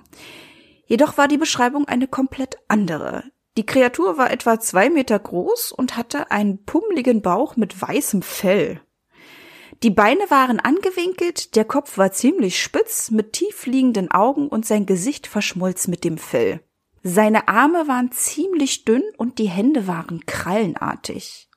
Jedoch 0.86 1.18
war 1.18 1.28
die 1.28 1.38
Beschreibung 1.38 1.88
eine 1.88 2.08
komplett 2.08 2.58
andere. 2.68 3.24
Die 3.58 3.66
Kreatur 3.66 4.18
war 4.18 4.30
etwa 4.30 4.60
zwei 4.60 4.90
Meter 4.90 5.18
groß 5.18 5.72
und 5.72 5.98
hatte 5.98 6.32
einen 6.32 6.64
pummeligen 6.66 7.22
Bauch 7.22 7.56
mit 7.56 7.82
weißem 7.82 8.22
Fell. 8.22 8.82
Die 9.84 9.92
Beine 9.92 10.30
waren 10.30 10.60
angewinkelt, 10.60 11.56
der 11.56 11.66
Kopf 11.66 11.98
war 11.98 12.12
ziemlich 12.12 12.62
spitz, 12.62 13.12
mit 13.12 13.34
tief 13.34 13.68
liegenden 13.68 14.10
Augen 14.10 14.48
und 14.48 14.66
sein 14.66 14.86
Gesicht 14.88 15.28
verschmolz 15.28 15.88
mit 15.88 16.04
dem 16.04 16.18
Fell. 16.18 16.62
Seine 17.04 17.48
Arme 17.48 17.88
waren 17.88 18.12
ziemlich 18.12 18.86
dünn 18.86 19.04
und 19.18 19.38
die 19.38 19.50
Hände 19.50 19.88
waren 19.88 20.26
krallenartig. 20.26 21.50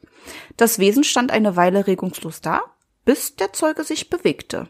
Das 0.58 0.78
Wesen 0.78 1.02
stand 1.02 1.32
eine 1.32 1.56
Weile 1.56 1.86
regungslos 1.86 2.42
da, 2.42 2.62
bis 3.06 3.36
der 3.36 3.54
Zeuge 3.54 3.84
sich 3.84 4.10
bewegte. 4.10 4.68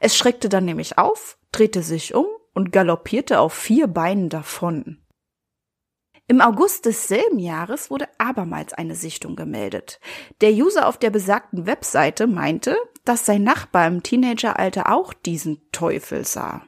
Es 0.00 0.16
schreckte 0.16 0.48
dann 0.48 0.64
nämlich 0.64 0.98
auf, 0.98 1.38
drehte 1.52 1.82
sich 1.82 2.14
um 2.14 2.26
und 2.54 2.72
galoppierte 2.72 3.38
auf 3.38 3.52
vier 3.52 3.86
Beinen 3.86 4.28
davon. 4.28 4.98
Im 6.30 6.40
August 6.40 6.84
desselben 6.84 7.40
Jahres 7.40 7.90
wurde 7.90 8.06
abermals 8.18 8.72
eine 8.72 8.94
Sichtung 8.94 9.34
gemeldet. 9.34 9.98
Der 10.40 10.52
User 10.52 10.86
auf 10.86 10.96
der 10.96 11.10
besagten 11.10 11.66
Webseite 11.66 12.28
meinte, 12.28 12.76
dass 13.04 13.26
sein 13.26 13.42
Nachbar 13.42 13.88
im 13.88 14.04
Teenageralter 14.04 14.92
auch 14.92 15.12
diesen 15.12 15.60
Teufel 15.72 16.24
sah. 16.24 16.62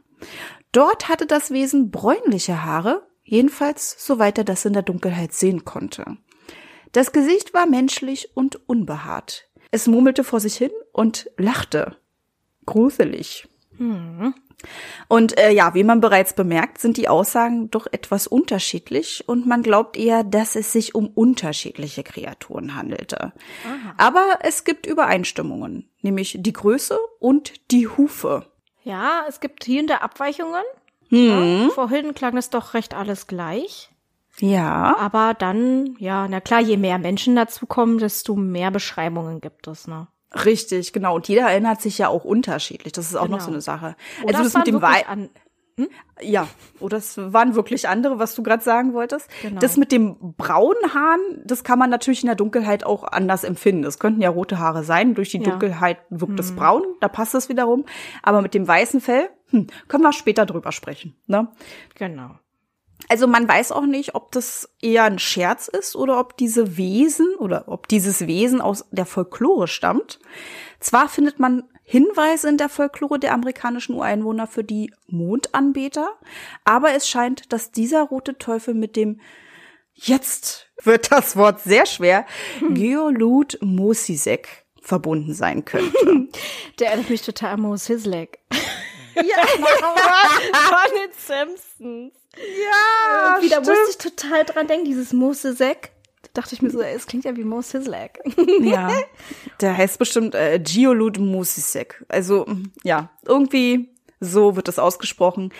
Dort 0.72 1.08
hatte 1.08 1.26
das 1.26 1.52
Wesen 1.52 1.92
bräunliche 1.92 2.64
Haare, 2.64 3.06
jedenfalls 3.22 4.04
soweit 4.04 4.36
er 4.36 4.42
das 4.42 4.64
in 4.64 4.72
der 4.72 4.82
Dunkelheit 4.82 5.32
sehen 5.32 5.64
konnte. 5.64 6.16
Das 6.90 7.12
Gesicht 7.12 7.54
war 7.54 7.66
menschlich 7.66 8.30
und 8.34 8.68
unbehaart. 8.68 9.48
Es 9.70 9.86
murmelte 9.86 10.24
vor 10.24 10.40
sich 10.40 10.56
hin 10.56 10.72
und 10.90 11.30
lachte. 11.36 11.96
Gruselig. 12.66 13.46
Hm. 13.76 14.34
Und 15.08 15.38
äh, 15.38 15.50
ja, 15.50 15.74
wie 15.74 15.84
man 15.84 16.00
bereits 16.00 16.34
bemerkt, 16.34 16.78
sind 16.78 16.96
die 16.96 17.08
Aussagen 17.08 17.70
doch 17.70 17.86
etwas 17.90 18.26
unterschiedlich 18.26 19.24
und 19.26 19.46
man 19.46 19.62
glaubt 19.62 19.96
eher, 19.96 20.24
dass 20.24 20.56
es 20.56 20.72
sich 20.72 20.94
um 20.94 21.08
unterschiedliche 21.08 22.02
Kreaturen 22.02 22.74
handelte. 22.74 23.32
Aha. 23.64 23.94
Aber 23.96 24.38
es 24.42 24.64
gibt 24.64 24.86
Übereinstimmungen, 24.86 25.88
nämlich 26.00 26.36
die 26.40 26.52
Größe 26.52 26.98
und 27.18 27.70
die 27.70 27.88
Hufe. 27.88 28.46
Ja, 28.84 29.24
es 29.28 29.40
gibt 29.40 29.64
hier 29.64 29.82
und 29.82 29.88
da 29.88 29.96
Abweichungen. 29.98 30.62
Hm. 31.08 31.62
Ja, 31.64 31.68
vorhin 31.70 32.14
klang 32.14 32.36
es 32.36 32.50
doch 32.50 32.74
recht 32.74 32.94
alles 32.94 33.26
gleich. 33.26 33.90
Ja. 34.38 34.96
Aber 34.98 35.34
dann, 35.34 35.96
ja, 35.98 36.26
na 36.28 36.40
klar, 36.40 36.60
je 36.60 36.76
mehr 36.76 36.98
Menschen 36.98 37.36
dazukommen, 37.36 37.98
desto 37.98 38.34
mehr 38.34 38.70
Beschreibungen 38.70 39.40
gibt 39.40 39.66
es, 39.66 39.86
ne? 39.86 40.08
Richtig, 40.44 40.92
genau. 40.92 41.14
Und 41.16 41.28
jeder 41.28 41.42
erinnert 41.42 41.80
sich 41.80 41.98
ja 41.98 42.08
auch 42.08 42.24
unterschiedlich. 42.24 42.92
Das 42.92 43.06
ist 43.06 43.16
auch 43.16 43.24
genau. 43.24 43.36
noch 43.36 43.44
so 43.44 43.50
eine 43.50 43.60
Sache. 43.60 43.96
Oder 44.22 44.38
also 44.38 44.44
das 44.44 44.54
mit 44.54 44.66
dem 44.66 44.82
Wei 44.82 45.04
hm? 45.78 45.88
Ja, 46.20 46.48
oder 46.80 46.98
es 46.98 47.16
waren 47.16 47.54
wirklich 47.54 47.88
andere, 47.88 48.18
was 48.18 48.34
du 48.34 48.42
gerade 48.42 48.62
sagen 48.62 48.92
wolltest. 48.92 49.28
Genau. 49.40 49.58
Das 49.58 49.76
mit 49.76 49.90
dem 49.90 50.34
braunen 50.36 50.94
Haaren, 50.94 51.20
das 51.44 51.64
kann 51.64 51.78
man 51.78 51.88
natürlich 51.88 52.22
in 52.22 52.26
der 52.26 52.36
Dunkelheit 52.36 52.84
auch 52.84 53.04
anders 53.04 53.42
empfinden. 53.42 53.84
Es 53.84 53.98
könnten 53.98 54.20
ja 54.20 54.28
rote 54.28 54.58
Haare 54.58 54.84
sein. 54.84 55.14
Durch 55.14 55.30
die 55.30 55.38
ja. 55.38 55.44
Dunkelheit 55.44 55.98
wirkt 56.10 56.38
es 56.38 56.50
hm. 56.50 56.56
braun, 56.56 56.82
da 57.00 57.08
passt 57.08 57.34
es 57.34 57.48
wiederum. 57.48 57.86
Aber 58.22 58.42
mit 58.42 58.52
dem 58.54 58.68
weißen 58.68 59.00
Fell, 59.00 59.30
hm, 59.48 59.66
können 59.88 60.02
wir 60.02 60.12
später 60.12 60.44
drüber 60.44 60.72
sprechen. 60.72 61.16
Ne? 61.26 61.48
Genau. 61.94 62.32
Also 63.08 63.26
man 63.26 63.48
weiß 63.48 63.72
auch 63.72 63.86
nicht, 63.86 64.14
ob 64.14 64.32
das 64.32 64.68
eher 64.80 65.04
ein 65.04 65.18
Scherz 65.18 65.68
ist 65.68 65.96
oder 65.96 66.18
ob 66.18 66.36
diese 66.36 66.76
Wesen 66.76 67.34
oder 67.36 67.64
ob 67.68 67.88
dieses 67.88 68.26
Wesen 68.26 68.60
aus 68.60 68.84
der 68.90 69.06
Folklore 69.06 69.68
stammt. 69.68 70.18
Zwar 70.80 71.08
findet 71.08 71.38
man 71.38 71.64
Hinweise 71.84 72.48
in 72.48 72.56
der 72.56 72.68
Folklore 72.68 73.18
der 73.18 73.34
amerikanischen 73.34 73.94
Ureinwohner 73.94 74.46
für 74.46 74.64
die 74.64 74.92
Mondanbeter, 75.08 76.08
aber 76.64 76.94
es 76.94 77.08
scheint, 77.08 77.52
dass 77.52 77.70
dieser 77.70 78.02
rote 78.02 78.38
Teufel 78.38 78.74
mit 78.74 78.96
dem 78.96 79.20
Jetzt 79.94 80.70
wird 80.82 81.12
das 81.12 81.36
Wort 81.36 81.60
sehr 81.60 81.84
schwer. 81.86 82.24
Geolud 82.70 83.58
Mosisek 83.60 84.64
verbunden 84.80 85.34
sein 85.34 85.64
könnte. 85.64 86.28
Der 86.78 86.88
erinnert 86.88 87.10
mich 87.10 87.22
total 87.22 87.54
an 87.54 87.60
Mos 87.60 87.86
Hislek. 87.86 88.38
Ja, 89.14 89.46
von 89.46 89.68
den 90.96 91.12
Simpsons. 91.12 92.14
Ja, 92.36 93.36
Irgendwie, 93.36 93.50
da 93.50 93.58
musste 93.58 93.90
ich 93.90 93.98
total 93.98 94.44
dran 94.44 94.66
denken, 94.66 94.86
dieses 94.86 95.12
Mosesek. 95.12 95.92
Da 96.22 96.28
dachte 96.34 96.54
ich 96.54 96.62
mir 96.62 96.70
so, 96.70 96.80
es 96.80 97.06
klingt 97.06 97.24
ja 97.24 97.36
wie 97.36 97.44
Mo 97.44 97.60
Sislek. 97.60 98.20
ja, 98.60 98.90
der 99.60 99.76
heißt 99.76 99.98
bestimmt 99.98 100.34
äh, 100.34 100.58
Giolud 100.58 101.18
Mosisek. 101.18 102.04
Also, 102.08 102.46
ja, 102.84 103.10
irgendwie 103.26 103.90
so 104.20 104.56
wird 104.56 104.68
es 104.68 104.78
ausgesprochen. 104.78 105.52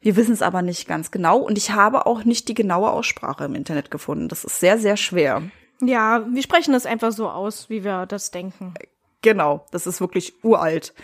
Wir 0.00 0.16
wissen 0.16 0.32
es 0.32 0.42
aber 0.42 0.62
nicht 0.62 0.86
ganz 0.86 1.10
genau 1.10 1.38
und 1.38 1.58
ich 1.58 1.72
habe 1.72 2.06
auch 2.06 2.24
nicht 2.24 2.48
die 2.48 2.54
genaue 2.54 2.90
Aussprache 2.90 3.44
im 3.44 3.54
Internet 3.54 3.90
gefunden. 3.90 4.28
Das 4.28 4.44
ist 4.44 4.60
sehr, 4.60 4.78
sehr 4.78 4.96
schwer. 4.96 5.42
Ja, 5.82 6.24
wir 6.30 6.42
sprechen 6.42 6.72
das 6.72 6.86
einfach 6.86 7.12
so 7.12 7.28
aus, 7.28 7.68
wie 7.68 7.84
wir 7.84 8.06
das 8.06 8.30
denken. 8.30 8.74
Genau, 9.22 9.66
das 9.72 9.86
ist 9.86 10.00
wirklich 10.00 10.44
uralt. 10.44 10.94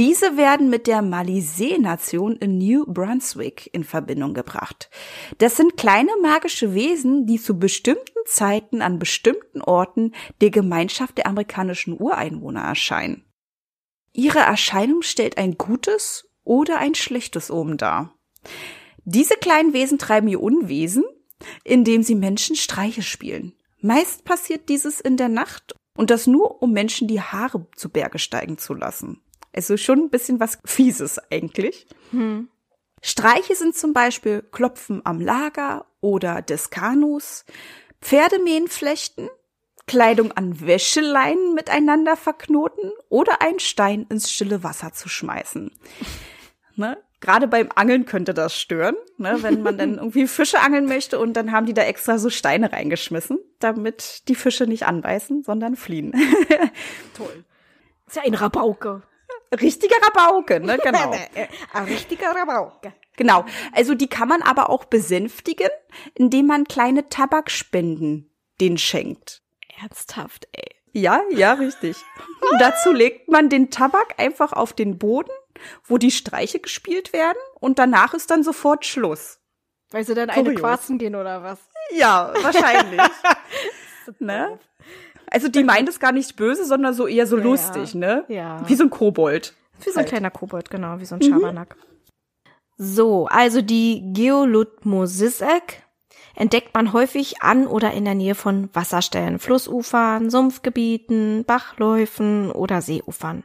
Diese 0.00 0.38
werden 0.38 0.70
mit 0.70 0.86
der 0.86 1.02
Malisee-Nation 1.02 2.36
in 2.36 2.56
New 2.56 2.86
Brunswick 2.86 3.68
in 3.74 3.84
Verbindung 3.84 4.32
gebracht. 4.32 4.88
Das 5.36 5.58
sind 5.58 5.76
kleine 5.76 6.10
magische 6.22 6.72
Wesen, 6.72 7.26
die 7.26 7.38
zu 7.38 7.58
bestimmten 7.58 8.18
Zeiten 8.24 8.80
an 8.80 8.98
bestimmten 8.98 9.60
Orten 9.60 10.14
der 10.40 10.48
Gemeinschaft 10.48 11.18
der 11.18 11.26
amerikanischen 11.26 12.00
Ureinwohner 12.00 12.62
erscheinen. 12.62 13.26
Ihre 14.14 14.38
Erscheinung 14.38 15.02
stellt 15.02 15.36
ein 15.36 15.58
gutes 15.58 16.30
oder 16.44 16.78
ein 16.78 16.94
schlechtes 16.94 17.50
Omen 17.50 17.76
dar. 17.76 18.14
Diese 19.04 19.34
kleinen 19.34 19.74
Wesen 19.74 19.98
treiben 19.98 20.28
ihr 20.28 20.40
Unwesen, 20.40 21.04
indem 21.62 22.02
sie 22.02 22.14
Menschen 22.14 22.56
Streiche 22.56 23.02
spielen. 23.02 23.52
Meist 23.82 24.24
passiert 24.24 24.70
dieses 24.70 24.98
in 24.98 25.18
der 25.18 25.28
Nacht 25.28 25.74
und 25.94 26.08
das 26.08 26.26
nur, 26.26 26.62
um 26.62 26.72
Menschen 26.72 27.06
die 27.06 27.20
Haare 27.20 27.66
zu 27.76 27.90
Berge 27.90 28.18
steigen 28.18 28.56
zu 28.56 28.72
lassen. 28.72 29.20
Also 29.54 29.76
schon 29.76 29.98
ein 30.00 30.10
bisschen 30.10 30.40
was 30.40 30.58
Fieses 30.64 31.20
eigentlich. 31.30 31.86
Hm. 32.10 32.48
Streiche 33.02 33.54
sind 33.54 33.76
zum 33.76 33.92
Beispiel 33.92 34.42
Klopfen 34.52 35.00
am 35.04 35.20
Lager 35.20 35.86
oder 36.00 36.42
des 36.42 36.70
Kanus, 36.70 37.44
Pferdemähen 38.00 38.68
flechten, 38.68 39.28
Kleidung 39.86 40.32
an 40.32 40.60
Wäscheleinen 40.60 41.54
miteinander 41.54 42.16
verknoten 42.16 42.92
oder 43.08 43.42
einen 43.42 43.58
Stein 43.58 44.06
ins 44.08 44.30
stille 44.30 44.62
Wasser 44.62 44.92
zu 44.92 45.08
schmeißen. 45.08 45.72
Ne? 46.76 46.96
Gerade 47.20 47.46
beim 47.46 47.68
Angeln 47.74 48.06
könnte 48.06 48.32
das 48.32 48.58
stören, 48.58 48.94
ne? 49.18 49.42
wenn 49.42 49.60
man 49.60 49.76
dann 49.76 49.94
irgendwie 49.96 50.26
Fische 50.26 50.60
angeln 50.60 50.86
möchte 50.86 51.18
und 51.18 51.34
dann 51.34 51.52
haben 51.52 51.66
die 51.66 51.74
da 51.74 51.82
extra 51.82 52.16
so 52.16 52.30
Steine 52.30 52.72
reingeschmissen, 52.72 53.38
damit 53.58 54.26
die 54.28 54.34
Fische 54.34 54.66
nicht 54.66 54.86
anbeißen, 54.86 55.42
sondern 55.42 55.76
fliehen. 55.76 56.12
Toll. 57.14 57.44
Ist 58.06 58.16
ja 58.16 58.22
ein 58.22 58.32
Rabauke. 58.32 59.02
Richtiger 59.52 59.96
Rabauke, 60.02 60.60
ne? 60.60 60.78
Genau. 60.82 61.12
Ein 61.72 61.84
richtiger 61.84 62.34
Rabauke. 62.34 62.92
Genau. 63.16 63.44
Also 63.72 63.94
die 63.94 64.08
kann 64.08 64.28
man 64.28 64.42
aber 64.42 64.70
auch 64.70 64.84
besänftigen, 64.84 65.68
indem 66.14 66.46
man 66.46 66.64
kleine 66.64 67.08
Tabakspenden 67.08 68.30
den 68.60 68.78
schenkt. 68.78 69.42
Ernsthaft, 69.80 70.48
ey. 70.52 70.76
Ja, 70.92 71.22
ja, 71.30 71.52
richtig. 71.54 71.96
Und 72.50 72.60
dazu 72.60 72.92
legt 72.92 73.28
man 73.28 73.48
den 73.48 73.70
Tabak 73.70 74.18
einfach 74.18 74.52
auf 74.52 74.72
den 74.72 74.98
Boden, 74.98 75.30
wo 75.84 75.98
die 75.98 76.10
Streiche 76.10 76.58
gespielt 76.58 77.12
werden 77.12 77.38
und 77.60 77.78
danach 77.78 78.14
ist 78.14 78.30
dann 78.30 78.42
sofort 78.42 78.84
Schluss. 78.84 79.38
Weil 79.90 80.04
sie 80.04 80.14
dann 80.14 80.30
eine 80.30 80.42
Kurios. 80.42 80.60
quarzen 80.60 80.98
gehen 80.98 81.14
oder 81.14 81.42
was? 81.42 81.58
Ja, 81.92 82.32
wahrscheinlich. 82.42 83.00
ne? 84.18 84.58
Also 85.30 85.48
die 85.48 85.62
meint 85.64 85.88
es 85.88 86.00
gar 86.00 86.12
nicht 86.12 86.36
böse, 86.36 86.64
sondern 86.64 86.92
so 86.94 87.06
eher 87.06 87.26
so 87.26 87.38
Ja, 87.38 87.44
lustig, 87.44 87.94
ne? 87.94 88.24
Ja. 88.28 88.68
Wie 88.68 88.74
so 88.74 88.84
ein 88.84 88.90
Kobold. 88.90 89.54
Wie 89.80 89.84
so 89.84 89.90
ein 89.92 89.96
Halt. 89.98 90.08
kleiner 90.08 90.30
Kobold, 90.30 90.70
genau, 90.70 90.98
wie 90.98 91.04
so 91.04 91.14
ein 91.14 91.22
Schabernack. 91.22 91.76
So, 92.76 93.26
also 93.26 93.62
die 93.62 94.12
Geolutmosisek 94.12 95.82
entdeckt 96.34 96.74
man 96.74 96.92
häufig 96.92 97.42
an 97.42 97.66
oder 97.66 97.92
in 97.92 98.04
der 98.04 98.14
Nähe 98.14 98.34
von 98.34 98.70
Wasserstellen, 98.72 99.38
Flussufern, 99.38 100.30
Sumpfgebieten, 100.30 101.44
Bachläufen 101.44 102.50
oder 102.50 102.80
Seeufern. 102.80 103.44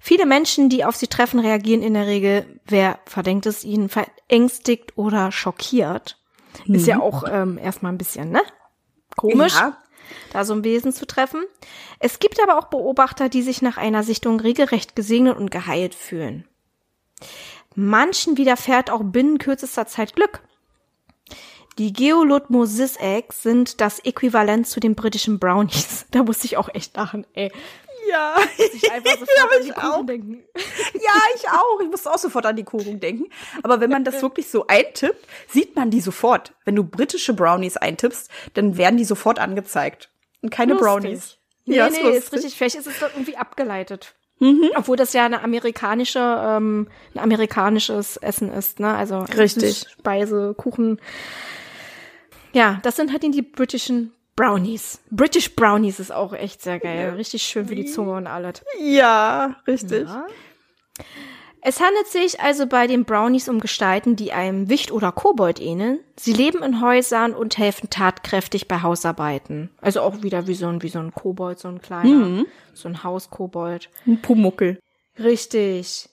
Viele 0.00 0.26
Menschen, 0.26 0.68
die 0.68 0.84
auf 0.84 0.96
sie 0.96 1.08
treffen, 1.08 1.40
reagieren 1.40 1.82
in 1.82 1.94
der 1.94 2.06
Regel, 2.06 2.60
wer 2.64 3.00
verdenkt 3.04 3.46
es 3.46 3.64
ihnen, 3.64 3.88
verängstigt 3.88 4.96
oder 4.96 5.32
schockiert. 5.32 6.18
Ist 6.66 6.86
ja 6.86 7.00
auch 7.00 7.24
ähm, 7.30 7.58
erstmal 7.58 7.92
ein 7.92 7.98
bisschen, 7.98 8.30
ne? 8.30 8.40
Komisch 9.16 9.54
Ja. 9.54 9.76
Da 10.32 10.44
so 10.44 10.54
ein 10.54 10.64
Wesen 10.64 10.92
zu 10.92 11.06
treffen. 11.06 11.44
Es 11.98 12.18
gibt 12.18 12.42
aber 12.42 12.58
auch 12.58 12.66
Beobachter, 12.66 13.28
die 13.28 13.42
sich 13.42 13.62
nach 13.62 13.76
einer 13.76 14.02
Sichtung 14.02 14.40
regelrecht 14.40 14.96
gesegnet 14.96 15.36
und 15.36 15.50
geheilt 15.50 15.94
fühlen. 15.94 16.46
Manchen 17.74 18.36
widerfährt 18.36 18.90
auch 18.90 19.02
binnen 19.04 19.38
kürzester 19.38 19.86
Zeit 19.86 20.16
Glück. 20.16 20.42
Die 21.78 21.92
Geolotmosisek 21.92 23.32
sind 23.32 23.80
das 23.80 24.00
Äquivalent 24.00 24.66
zu 24.66 24.80
den 24.80 24.96
britischen 24.96 25.38
Brownies. 25.38 26.06
Da 26.10 26.24
musste 26.24 26.46
ich 26.46 26.56
auch 26.56 26.68
echt 26.74 26.96
lachen, 26.96 27.24
ey. 27.34 27.52
Ja. 28.10 28.36
Ich 28.56 28.90
einfach 28.90 29.10
sofort 29.18 29.28
Ja, 29.36 29.44
an 29.58 29.64
die 29.64 29.70
Kuchen 29.72 29.90
auch. 29.90 30.06
denken. 30.06 30.44
Ja, 30.94 31.20
ich 31.36 31.48
auch. 31.48 31.80
Ich 31.80 31.88
musste 31.88 32.10
auch 32.12 32.18
sofort 32.18 32.46
an 32.46 32.56
die 32.56 32.64
Kuchen 32.64 33.00
denken. 33.00 33.26
Aber 33.62 33.80
wenn 33.80 33.90
man 33.90 34.04
das 34.04 34.22
wirklich 34.22 34.48
so 34.48 34.66
eintippt, 34.66 35.26
sieht 35.48 35.76
man 35.76 35.90
die 35.90 36.00
sofort. 36.00 36.54
Wenn 36.64 36.76
du 36.76 36.84
britische 36.84 37.34
Brownies 37.34 37.76
eintippst, 37.76 38.30
dann 38.54 38.76
werden 38.76 38.96
die 38.96 39.04
sofort 39.04 39.38
angezeigt. 39.38 40.10
Und 40.42 40.50
keine 40.50 40.72
Lustig. 40.74 40.86
Brownies. 40.86 41.36
Nee, 41.66 41.76
Ja, 41.76 41.88
nee, 41.90 41.96
ist 42.10 42.24
ist 42.28 42.32
richtig. 42.32 42.54
Vielleicht 42.56 42.76
ist 42.76 42.86
es 42.86 43.00
irgendwie 43.02 43.36
abgeleitet. 43.36 44.14
Obwohl 44.76 44.96
das 44.96 45.14
ja 45.14 45.24
eine 45.26 45.42
amerikanische, 45.42 46.20
ähm, 46.20 46.86
ein 47.12 47.18
amerikanisches 47.18 48.16
Essen 48.18 48.52
ist, 48.52 48.78
ne? 48.78 48.94
Also 48.94 49.18
Richtig. 49.18 49.84
Speise, 49.98 50.54
Kuchen. 50.56 51.00
Ja, 52.52 52.78
das 52.84 52.94
sind 52.94 53.10
halt 53.10 53.24
die 53.24 53.42
britischen 53.42 54.12
Brownies. 54.38 55.00
British 55.10 55.56
Brownies 55.56 55.98
ist 55.98 56.12
auch 56.12 56.32
echt 56.32 56.62
sehr 56.62 56.78
geil. 56.78 57.14
Richtig 57.16 57.42
schön 57.42 57.66
für 57.66 57.74
die 57.74 57.86
Zunge 57.86 58.12
und 58.12 58.28
alles. 58.28 58.62
Ja, 58.80 59.56
richtig. 59.66 60.06
Es 61.60 61.80
handelt 61.80 62.06
sich 62.06 62.40
also 62.40 62.68
bei 62.68 62.86
den 62.86 63.04
Brownies 63.04 63.48
um 63.48 63.58
Gestalten, 63.58 64.14
die 64.14 64.32
einem 64.32 64.68
Wicht 64.68 64.92
oder 64.92 65.10
Kobold 65.10 65.60
ähneln. 65.60 65.98
Sie 66.16 66.32
leben 66.32 66.62
in 66.62 66.80
Häusern 66.80 67.34
und 67.34 67.58
helfen 67.58 67.90
tatkräftig 67.90 68.68
bei 68.68 68.80
Hausarbeiten. 68.80 69.70
Also 69.80 70.02
auch 70.02 70.22
wieder 70.22 70.46
wie 70.46 70.54
so 70.54 70.68
ein, 70.68 70.82
wie 70.82 70.88
so 70.88 71.00
ein 71.00 71.12
Kobold, 71.12 71.58
so 71.58 71.66
ein 71.66 71.82
kleiner, 71.82 72.44
so 72.74 72.88
ein 72.88 73.02
Hauskobold. 73.02 73.90
Ein 74.06 74.22
Pumuckel. 74.22 74.78
Richtig. 75.18 76.08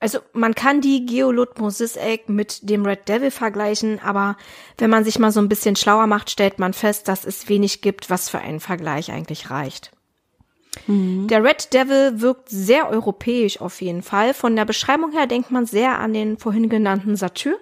Also 0.00 0.20
man 0.32 0.54
kann 0.54 0.80
die 0.80 1.04
Geolotmosisek 1.04 2.30
mit 2.30 2.68
dem 2.68 2.86
Red 2.86 3.06
Devil 3.06 3.30
vergleichen, 3.30 4.00
aber 4.02 4.38
wenn 4.78 4.88
man 4.88 5.04
sich 5.04 5.18
mal 5.18 5.30
so 5.30 5.40
ein 5.40 5.48
bisschen 5.50 5.76
schlauer 5.76 6.06
macht, 6.06 6.30
stellt 6.30 6.58
man 6.58 6.72
fest, 6.72 7.06
dass 7.06 7.26
es 7.26 7.50
wenig 7.50 7.82
gibt, 7.82 8.08
was 8.08 8.30
für 8.30 8.38
einen 8.38 8.60
Vergleich 8.60 9.12
eigentlich 9.12 9.50
reicht. 9.50 9.92
Der 10.86 11.44
Red 11.44 11.74
Devil 11.74 12.20
wirkt 12.20 12.48
sehr 12.48 12.88
europäisch 12.88 13.60
auf 13.60 13.82
jeden 13.82 14.02
Fall. 14.02 14.34
Von 14.34 14.56
der 14.56 14.64
Beschreibung 14.64 15.12
her 15.12 15.26
denkt 15.26 15.50
man 15.50 15.66
sehr 15.66 15.98
an 15.98 16.14
den 16.14 16.38
vorhin 16.38 16.68
genannten 16.68 17.16
Satyr, 17.16 17.58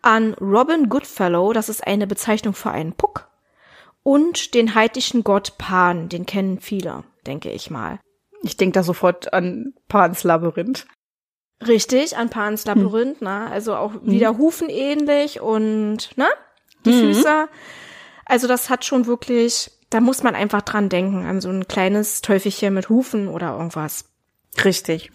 an 0.00 0.34
Robin 0.34 0.88
Goodfellow, 0.88 1.52
das 1.52 1.68
ist 1.68 1.86
eine 1.86 2.06
Bezeichnung 2.06 2.54
für 2.54 2.70
einen 2.70 2.92
Puck, 2.92 3.28
und 4.02 4.54
den 4.54 4.74
heidnischen 4.74 5.24
Gott 5.24 5.58
Pan, 5.58 6.08
den 6.08 6.24
kennen 6.24 6.60
viele, 6.60 7.04
denke 7.26 7.50
ich 7.50 7.68
mal. 7.68 8.00
Ich 8.42 8.56
denke 8.56 8.74
da 8.74 8.82
sofort 8.82 9.32
an 9.34 9.74
Pans 9.88 10.22
Labyrinth. 10.22 10.86
Richtig, 11.66 12.16
an 12.16 12.30
Pans 12.30 12.64
Labyrinth, 12.66 13.20
ne? 13.20 13.48
Also 13.50 13.74
auch 13.74 13.92
wieder 14.02 14.38
Hufen 14.38 14.68
ähnlich 14.68 15.40
und, 15.40 16.16
ne? 16.16 16.26
Die 16.84 16.92
Füße. 16.92 17.48
Also 18.24 18.46
das 18.46 18.70
hat 18.70 18.84
schon 18.84 19.06
wirklich, 19.06 19.70
da 19.90 20.00
muss 20.00 20.22
man 20.22 20.34
einfach 20.34 20.62
dran 20.62 20.88
denken, 20.88 21.26
an 21.26 21.40
so 21.40 21.48
ein 21.48 21.66
kleines 21.66 22.20
Teufelchen 22.22 22.74
mit 22.74 22.88
Hufen 22.88 23.28
oder 23.28 23.56
irgendwas. 23.56 24.04
Richtig. 24.64 25.10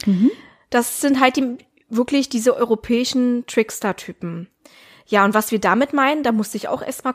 Das 0.69 0.99
sind 0.99 1.19
halt 1.21 1.37
die, 1.37 1.57
wirklich 1.89 2.27
diese 2.27 2.55
europäischen 2.55 3.45
Trickster-Typen. 3.47 4.49
Ja, 5.05 5.23
und 5.25 5.33
was 5.33 5.51
wir 5.51 5.59
damit 5.59 5.93
meinen, 5.93 6.23
da 6.23 6.31
musste 6.31 6.57
ich 6.57 6.67
auch 6.67 6.81
erst 6.81 7.03
mal 7.03 7.13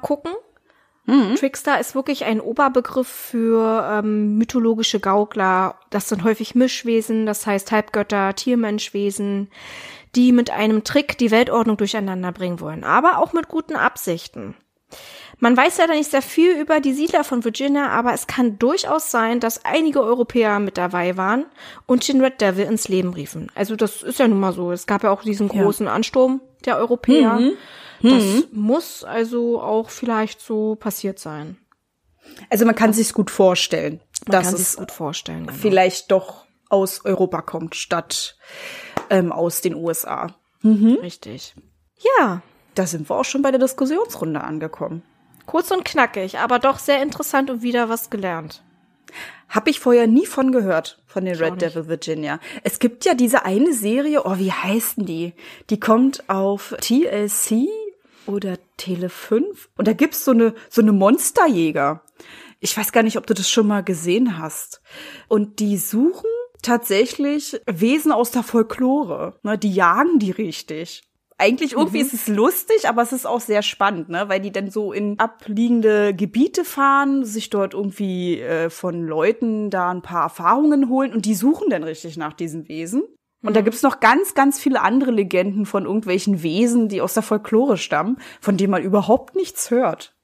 gucken. 1.09 1.37
Trickster 1.37 1.81
ist 1.81 1.95
wirklich 1.95 2.25
ein 2.25 2.41
Oberbegriff 2.41 3.09
für 3.09 3.89
ähm, 3.91 4.37
mythologische 4.39 5.01
Gaukler. 5.01 5.77
Das 5.91 6.09
sind 6.09 6.25
häufig 6.25 6.55
Mischwesen, 6.55 7.27
das 7.27 7.47
heißt 7.47 7.73
Halbgötter, 7.73 8.35
Tiermenschwesen, 8.35 9.51
die 10.15 10.33
mit 10.33 10.51
einem 10.51 10.85
Trick 10.85 11.19
die 11.19 11.31
Weltordnung 11.31 11.77
durcheinander 11.77 12.33
bringen 12.33 12.61
wollen, 12.61 12.85
aber 12.85 13.19
auch 13.19 13.33
mit 13.33 13.49
guten 13.49 13.77
Absichten. 13.77 14.55
Man 15.41 15.57
weiß 15.57 15.79
leider 15.79 15.95
nicht 15.95 16.11
sehr 16.11 16.23
viel 16.23 16.53
über 16.53 16.81
die 16.81 16.95
Siedler 16.95 17.23
von 17.23 17.45
Virginia, 17.45 17.89
aber 17.91 18.13
es 18.13 18.27
kann 18.27 18.59
durchaus 18.59 19.11
sein, 19.13 19.39
dass 19.39 19.65
einige 19.65 20.03
Europäer 20.03 20.59
mit 20.59 20.79
dabei 20.79 21.17
waren 21.17 21.45
und 21.87 22.09
den 22.09 22.21
Red 22.21 22.41
Devil 22.41 22.65
ins 22.65 22.89
Leben 22.89 23.13
riefen. 23.15 23.53
Also 23.55 23.77
das 23.77 24.03
ist 24.03 24.19
ja 24.19 24.27
nun 24.27 24.41
mal 24.41 24.53
so. 24.53 24.73
Es 24.73 24.87
gab 24.87 25.05
ja 25.05 25.11
auch 25.11 25.23
diesen 25.23 25.49
großen 25.49 25.87
Ansturm 25.87 26.41
der 26.65 26.79
Europäer. 26.79 27.39
Das 28.03 28.45
muss 28.53 29.05
also 29.05 29.61
auch 29.61 29.91
vielleicht 29.91 30.41
so 30.41 30.77
passiert 30.77 31.19
sein. 31.19 31.57
Also 32.51 32.65
man 32.67 32.75
kann 32.75 32.93
sich's 32.93 33.15
gut 33.15 33.31
vorstellen, 33.31 34.01
Man 34.27 34.33
dass 34.33 34.47
kann 34.47 34.55
es 34.55 34.77
gut 34.77 34.93
vorstellen. 34.93 35.47
Genau. 35.47 35.59
vielleicht 35.59 36.11
doch 36.11 36.45
aus 36.69 37.05
Europa 37.05 37.41
kommt, 37.43 37.75
statt 37.75 38.37
ähm, 39.11 39.33
aus 39.33 39.61
den 39.63 39.75
USA. 39.75 40.35
Richtig. 40.63 41.55
Ja, 42.19 42.43
Da 42.75 42.87
sind 42.87 43.09
wir 43.09 43.17
auch 43.17 43.25
schon 43.25 43.43
bei 43.43 43.51
der 43.51 43.59
Diskussionsrunde 43.61 44.43
angekommen. 44.43 45.03
kurz 45.47 45.71
und 45.71 45.85
knackig, 45.85 46.39
aber 46.39 46.59
doch 46.59 46.79
sehr 46.79 47.03
interessant 47.03 47.49
und 47.51 47.63
wieder 47.63 47.89
was 47.89 48.11
gelernt. 48.11 48.63
Hab 49.49 49.67
ich 49.67 49.81
vorher 49.81 50.07
nie 50.07 50.27
von 50.27 50.53
gehört, 50.53 51.03
von 51.07 51.25
den 51.25 51.37
Red. 51.37 51.63
Devil 51.63 51.89
Virginia. 51.89 52.39
Es 52.65 52.79
gibt 52.79 53.07
ja 53.07 53.15
diese 53.15 53.47
eine 53.47 53.73
Serie, 53.73 54.27
oh, 54.27 54.37
wie 54.37 54.53
heißt 54.53 54.99
denn 54.99 55.07
die? 55.07 55.33
Die 55.71 55.81
kommt 55.81 56.29
auf 56.29 56.75
TLC 56.83 57.67
oder 58.29 58.59
Tele 58.77 59.09
5 59.09 59.71
und 59.77 59.89
da 59.89 59.93
gibt's 59.93 60.25
so 60.25 60.33
eine, 60.33 60.55
so 60.69 60.83
eine 60.83 60.93
Monsterjäger. 60.93 62.03
Ich 62.61 62.77
weiß 62.77 62.93
gar 62.93 63.03
nicht, 63.03 63.17
ob 63.17 63.27
du 63.27 63.35
das 63.35 63.51
schon 63.51 63.67
mal 63.67 63.83
gesehen 63.83 64.39
hast. 64.39 64.83
Und 65.29 65.61
die 65.61 65.77
suchen 65.77 66.29
tatsächlich 66.63 67.61
Wesen 67.67 68.13
aus 68.13 68.31
der 68.31 68.43
Folklore. 68.43 69.39
Ne, 69.43 69.57
die 69.57 69.73
jagen 69.73 70.19
die 70.19 70.33
richtig. 70.33 71.03
Eigentlich 71.41 71.75
irgendwie 71.75 72.01
ist 72.01 72.13
es 72.13 72.27
lustig, 72.27 72.89
aber 72.89 73.01
es 73.01 73.13
ist 73.13 73.25
auch 73.25 73.41
sehr 73.41 73.63
spannend, 73.63 74.09
ne? 74.09 74.29
weil 74.29 74.41
die 74.41 74.51
dann 74.51 74.73
so 74.73 74.93
in 74.93 75.21
abliegende 75.21 76.13
Gebiete 76.13 76.65
fahren, 76.65 77.25
sich 77.25 77.49
dort 77.49 77.75
irgendwie 77.75 78.41
äh, 78.41 78.71
von 78.71 79.07
Leuten 79.07 79.71
da 79.71 79.89
ein 79.89 80.03
paar 80.03 80.25
Erfahrungen 80.25 80.89
holen 80.89 81.15
und 81.15 81.27
die 81.27 81.37
suchen 81.37 81.71
dann 81.71 81.85
richtig 81.85 82.17
nach 82.17 82.33
diesen 82.33 82.67
Wesen. 82.67 83.05
Und 83.43 83.55
da 83.55 83.61
gibt's 83.61 83.83
noch 83.83 84.01
ganz, 84.01 84.35
ganz 84.35 84.59
viele 84.59 84.81
andere 84.81 85.13
Legenden 85.13 85.65
von 85.65 85.85
irgendwelchen 85.85 86.43
Wesen, 86.43 86.89
die 86.89 87.01
aus 87.01 87.15
der 87.15 87.23
Folklore 87.23 87.77
stammen, 87.77 88.19
von 88.41 88.57
denen 88.57 88.73
man 88.73 88.83
überhaupt 88.83 89.37
nichts 89.37 89.71
hört. 89.71 90.15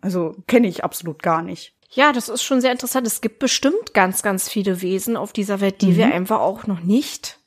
Also 0.00 0.34
kenne 0.46 0.68
ich 0.68 0.84
absolut 0.84 1.22
gar 1.22 1.42
nicht. 1.42 1.74
Ja, 1.90 2.12
das 2.12 2.28
ist 2.28 2.42
schon 2.42 2.60
sehr 2.60 2.72
interessant. 2.72 3.06
Es 3.06 3.22
gibt 3.22 3.38
bestimmt 3.38 3.94
ganz, 3.94 4.22
ganz 4.22 4.48
viele 4.48 4.82
Wesen 4.82 5.16
auf 5.16 5.32
dieser 5.32 5.60
Welt, 5.60 5.80
die 5.80 5.96
wir 5.96 6.12
einfach 6.12 6.40
auch 6.40 6.66
noch 6.66 6.80
nicht 6.80 7.38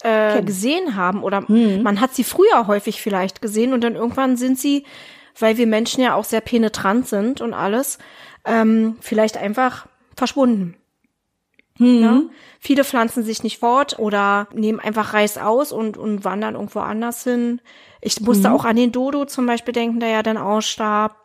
äh, 0.00 0.42
gesehen 0.42 0.96
haben. 0.96 1.22
Oder 1.22 1.44
man 1.48 2.00
hat 2.00 2.14
sie 2.14 2.24
früher 2.24 2.66
häufig 2.66 3.02
vielleicht 3.02 3.42
gesehen 3.42 3.74
und 3.74 3.82
dann 3.82 3.96
irgendwann 3.96 4.36
sind 4.38 4.58
sie, 4.58 4.84
weil 5.38 5.58
wir 5.58 5.66
Menschen 5.66 6.02
ja 6.02 6.14
auch 6.14 6.24
sehr 6.24 6.40
penetrant 6.40 7.08
sind 7.08 7.42
und 7.42 7.52
alles, 7.52 7.98
ähm, 8.46 8.96
vielleicht 9.00 9.36
einfach 9.36 9.86
verschwunden. 10.16 10.76
Ja? 11.78 12.22
Viele 12.60 12.84
pflanzen 12.84 13.24
sich 13.24 13.42
nicht 13.42 13.58
fort 13.58 13.98
oder 13.98 14.48
nehmen 14.54 14.80
einfach 14.80 15.12
Reis 15.12 15.38
aus 15.38 15.72
und, 15.72 15.96
und 15.96 16.24
wandern 16.24 16.54
irgendwo 16.54 16.80
anders 16.80 17.24
hin. 17.24 17.60
Ich 18.00 18.20
musste 18.20 18.52
auch 18.52 18.64
an 18.64 18.76
den 18.76 18.92
Dodo 18.92 19.24
zum 19.24 19.46
Beispiel 19.46 19.72
denken, 19.72 20.00
der 20.00 20.10
ja 20.10 20.22
dann 20.22 20.36
ausstarb. 20.36 21.16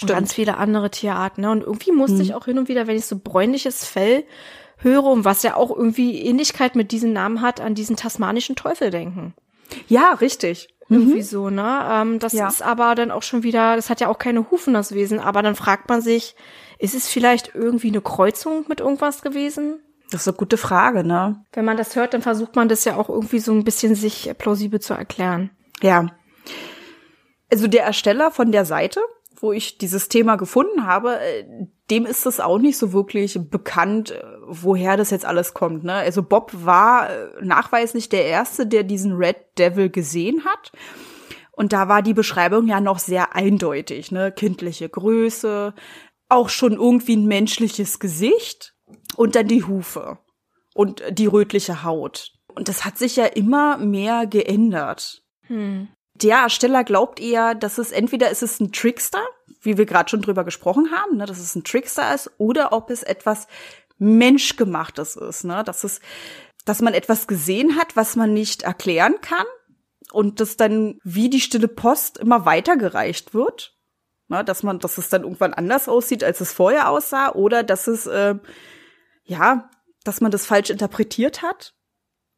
Und 0.00 0.08
ganz 0.08 0.32
viele 0.32 0.56
andere 0.56 0.90
Tierarten. 0.90 1.42
Ne? 1.42 1.50
Und 1.50 1.62
irgendwie 1.62 1.92
musste 1.92 2.22
ich 2.22 2.34
auch 2.34 2.46
hin 2.46 2.58
und 2.58 2.68
wieder, 2.68 2.86
wenn 2.86 2.96
ich 2.96 3.04
so 3.04 3.18
bräunliches 3.22 3.84
Fell 3.84 4.24
höre 4.78 5.04
und 5.04 5.24
was 5.24 5.42
ja 5.42 5.54
auch 5.56 5.70
irgendwie 5.70 6.18
Ähnlichkeit 6.22 6.76
mit 6.76 6.92
diesem 6.92 7.12
Namen 7.12 7.42
hat, 7.42 7.60
an 7.60 7.74
diesen 7.74 7.96
tasmanischen 7.96 8.56
Teufel 8.56 8.90
denken. 8.90 9.34
Ja, 9.88 10.14
richtig. 10.14 10.68
Irgendwie 10.88 11.18
mhm. 11.18 11.22
so, 11.22 11.50
ne? 11.50 11.88
Ähm, 11.90 12.18
das 12.18 12.32
ja. 12.32 12.48
ist 12.48 12.62
aber 12.62 12.94
dann 12.94 13.10
auch 13.10 13.22
schon 13.22 13.42
wieder, 13.42 13.76
das 13.76 13.90
hat 13.90 14.00
ja 14.00 14.08
auch 14.08 14.18
keine 14.18 14.50
Hufen, 14.50 14.74
das 14.74 14.92
Wesen, 14.92 15.20
aber 15.20 15.42
dann 15.42 15.54
fragt 15.54 15.88
man 15.88 16.02
sich, 16.02 16.34
ist 16.82 16.96
es 16.96 17.06
vielleicht 17.06 17.54
irgendwie 17.54 17.88
eine 17.88 18.00
Kreuzung 18.00 18.64
mit 18.68 18.80
irgendwas 18.80 19.22
gewesen? 19.22 19.78
Das 20.10 20.22
ist 20.22 20.28
eine 20.28 20.36
gute 20.36 20.56
Frage, 20.56 21.04
ne? 21.04 21.44
Wenn 21.52 21.64
man 21.64 21.76
das 21.76 21.94
hört, 21.94 22.12
dann 22.12 22.22
versucht 22.22 22.56
man 22.56 22.68
das 22.68 22.84
ja 22.84 22.96
auch 22.96 23.08
irgendwie 23.08 23.38
so 23.38 23.52
ein 23.52 23.62
bisschen 23.62 23.94
sich 23.94 24.34
plausibel 24.36 24.80
zu 24.80 24.92
erklären. 24.92 25.50
Ja. 25.80 26.08
Also 27.52 27.68
der 27.68 27.84
Ersteller 27.84 28.32
von 28.32 28.50
der 28.50 28.64
Seite, 28.64 29.00
wo 29.36 29.52
ich 29.52 29.78
dieses 29.78 30.08
Thema 30.08 30.34
gefunden 30.34 30.84
habe, 30.84 31.20
äh, 31.20 31.44
dem 31.88 32.04
ist 32.04 32.26
es 32.26 32.40
auch 32.40 32.58
nicht 32.58 32.78
so 32.78 32.92
wirklich 32.92 33.38
bekannt, 33.48 34.10
äh, 34.10 34.20
woher 34.48 34.96
das 34.96 35.10
jetzt 35.10 35.24
alles 35.24 35.54
kommt. 35.54 35.84
Ne? 35.84 35.92
Also 35.92 36.24
Bob 36.24 36.50
war 36.52 37.10
äh, 37.10 37.28
nachweislich 37.42 38.08
der 38.08 38.26
Erste, 38.26 38.66
der 38.66 38.82
diesen 38.82 39.12
Red 39.12 39.36
Devil 39.56 39.88
gesehen 39.88 40.44
hat. 40.44 40.72
Und 41.52 41.72
da 41.72 41.88
war 41.88 42.02
die 42.02 42.14
Beschreibung 42.14 42.66
ja 42.66 42.80
noch 42.80 42.98
sehr 42.98 43.36
eindeutig, 43.36 44.10
ne? 44.10 44.32
Kindliche 44.32 44.88
Größe, 44.88 45.74
auch 46.32 46.48
schon 46.48 46.72
irgendwie 46.72 47.16
ein 47.16 47.26
menschliches 47.26 47.98
Gesicht 47.98 48.74
und 49.16 49.36
dann 49.36 49.48
die 49.48 49.64
Hufe 49.64 50.18
und 50.74 51.02
die 51.10 51.26
rötliche 51.26 51.84
Haut. 51.84 52.32
Und 52.54 52.68
das 52.68 52.84
hat 52.84 52.98
sich 52.98 53.16
ja 53.16 53.26
immer 53.26 53.78
mehr 53.78 54.26
geändert. 54.26 55.22
Hm. 55.46 55.88
Der 56.14 56.38
Ersteller 56.38 56.84
glaubt 56.84 57.20
eher, 57.20 57.54
dass 57.54 57.78
es 57.78 57.90
entweder 57.90 58.30
ist 58.30 58.42
es 58.42 58.60
ein 58.60 58.72
Trickster, 58.72 59.22
wie 59.62 59.78
wir 59.78 59.86
gerade 59.86 60.10
schon 60.10 60.22
drüber 60.22 60.44
gesprochen 60.44 60.90
haben, 60.92 61.16
ne, 61.16 61.26
dass 61.26 61.38
es 61.38 61.54
ein 61.54 61.64
Trickster 61.64 62.14
ist, 62.14 62.30
oder 62.38 62.72
ob 62.72 62.90
es 62.90 63.02
etwas 63.02 63.46
Menschgemachtes 63.98 65.16
ist, 65.16 65.44
ne, 65.44 65.62
dass 65.64 65.84
es, 65.84 66.00
dass 66.64 66.82
man 66.82 66.94
etwas 66.94 67.26
gesehen 67.26 67.76
hat, 67.76 67.96
was 67.96 68.16
man 68.16 68.34
nicht 68.34 68.62
erklären 68.62 69.14
kann 69.22 69.46
und 70.12 70.40
das 70.40 70.56
dann 70.56 70.98
wie 71.02 71.30
die 71.30 71.40
stille 71.40 71.68
Post 71.68 72.18
immer 72.18 72.44
weitergereicht 72.44 73.34
wird, 73.34 73.71
ne, 74.32 74.44
dass 74.44 74.62
man, 74.62 74.80
dass 74.80 74.98
es 74.98 75.08
dann 75.08 75.22
irgendwann 75.22 75.54
anders 75.54 75.88
aussieht, 75.88 76.24
als 76.24 76.40
es 76.40 76.52
vorher 76.52 76.90
aussah, 76.90 77.32
oder 77.32 77.62
dass 77.62 77.86
es 77.86 78.06
äh, 78.06 78.34
ja, 79.24 79.70
dass 80.04 80.20
man 80.20 80.32
das 80.32 80.46
falsch 80.46 80.70
interpretiert 80.70 81.42
hat 81.42 81.74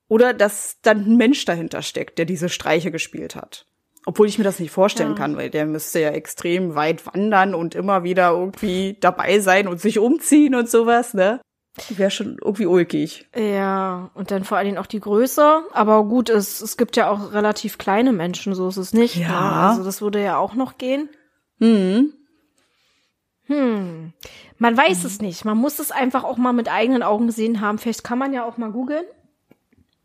oder 0.09 0.35
dass 0.35 0.81
dann 0.83 1.07
ein 1.07 1.17
Mensch 1.17 1.45
dahinter 1.45 1.83
steckt, 1.83 2.19
der 2.19 2.27
diese 2.27 2.49
Streiche 2.49 2.91
gespielt 2.91 3.37
hat. 3.37 3.67
Obwohl 4.07 4.29
ich 4.29 4.37
mir 4.37 4.45
das 4.45 4.59
nicht 4.61 4.71
vorstellen 4.71 5.13
ja. 5.13 5.17
kann, 5.17 5.37
weil 5.39 5.49
der 5.49 5.65
müsste 5.65 5.99
ja 6.01 6.11
extrem 6.11 6.75
weit 6.75 7.07
wandern 7.07 7.55
und 7.55 7.75
immer 7.75 8.05
wieder 8.05 8.31
irgendwie 8.33 8.99
dabei 9.01 9.39
sein 9.39 9.67
und 9.67 9.81
sich 9.81 9.99
umziehen 9.99 10.55
und 10.55 10.69
sowas, 10.69 11.15
ne? 11.15 11.41
Wäre 11.89 12.11
schon 12.11 12.37
irgendwie 12.41 12.67
ulkig. 12.67 13.27
Ja, 13.35 14.11
und 14.15 14.31
dann 14.31 14.45
vor 14.45 14.59
allen 14.59 14.67
Dingen 14.67 14.79
auch 14.79 14.87
die 14.87 15.01
Größe. 15.01 15.65
Aber 15.73 16.05
gut, 16.05 16.29
es, 16.31 16.61
es 16.61 16.77
gibt 16.77 16.97
ja 16.97 17.11
auch 17.11 17.33
relativ 17.33 17.79
kleine 17.79 18.13
Menschen, 18.13 18.55
so 18.55 18.69
ist 18.69 18.77
es 18.77 18.93
nicht. 18.93 19.17
Ja. 19.17 19.29
Ne? 19.29 19.69
Also 19.71 19.85
das 19.85 20.01
würde 20.01 20.23
ja 20.23 20.37
auch 20.37 20.55
noch 20.55 20.79
gehen. 20.79 21.09
Mhm. 21.65 22.13
Hm. 23.47 24.13
Man 24.59 24.77
weiß 24.77 25.01
mhm. 25.01 25.07
es 25.07 25.21
nicht. 25.21 25.45
Man 25.45 25.59
muss 25.59 25.79
es 25.79 25.91
einfach 25.91 26.25
auch 26.25 26.37
mal 26.37 26.53
mit 26.53 26.71
eigenen 26.71 27.03
Augen 27.03 27.27
gesehen 27.27 27.61
haben. 27.61 27.79
Vielleicht 27.79 28.05
kann 28.05 28.19
man 28.19 28.33
ja 28.33 28.45
auch 28.45 28.57
mal 28.57 28.71
googeln 28.71 29.05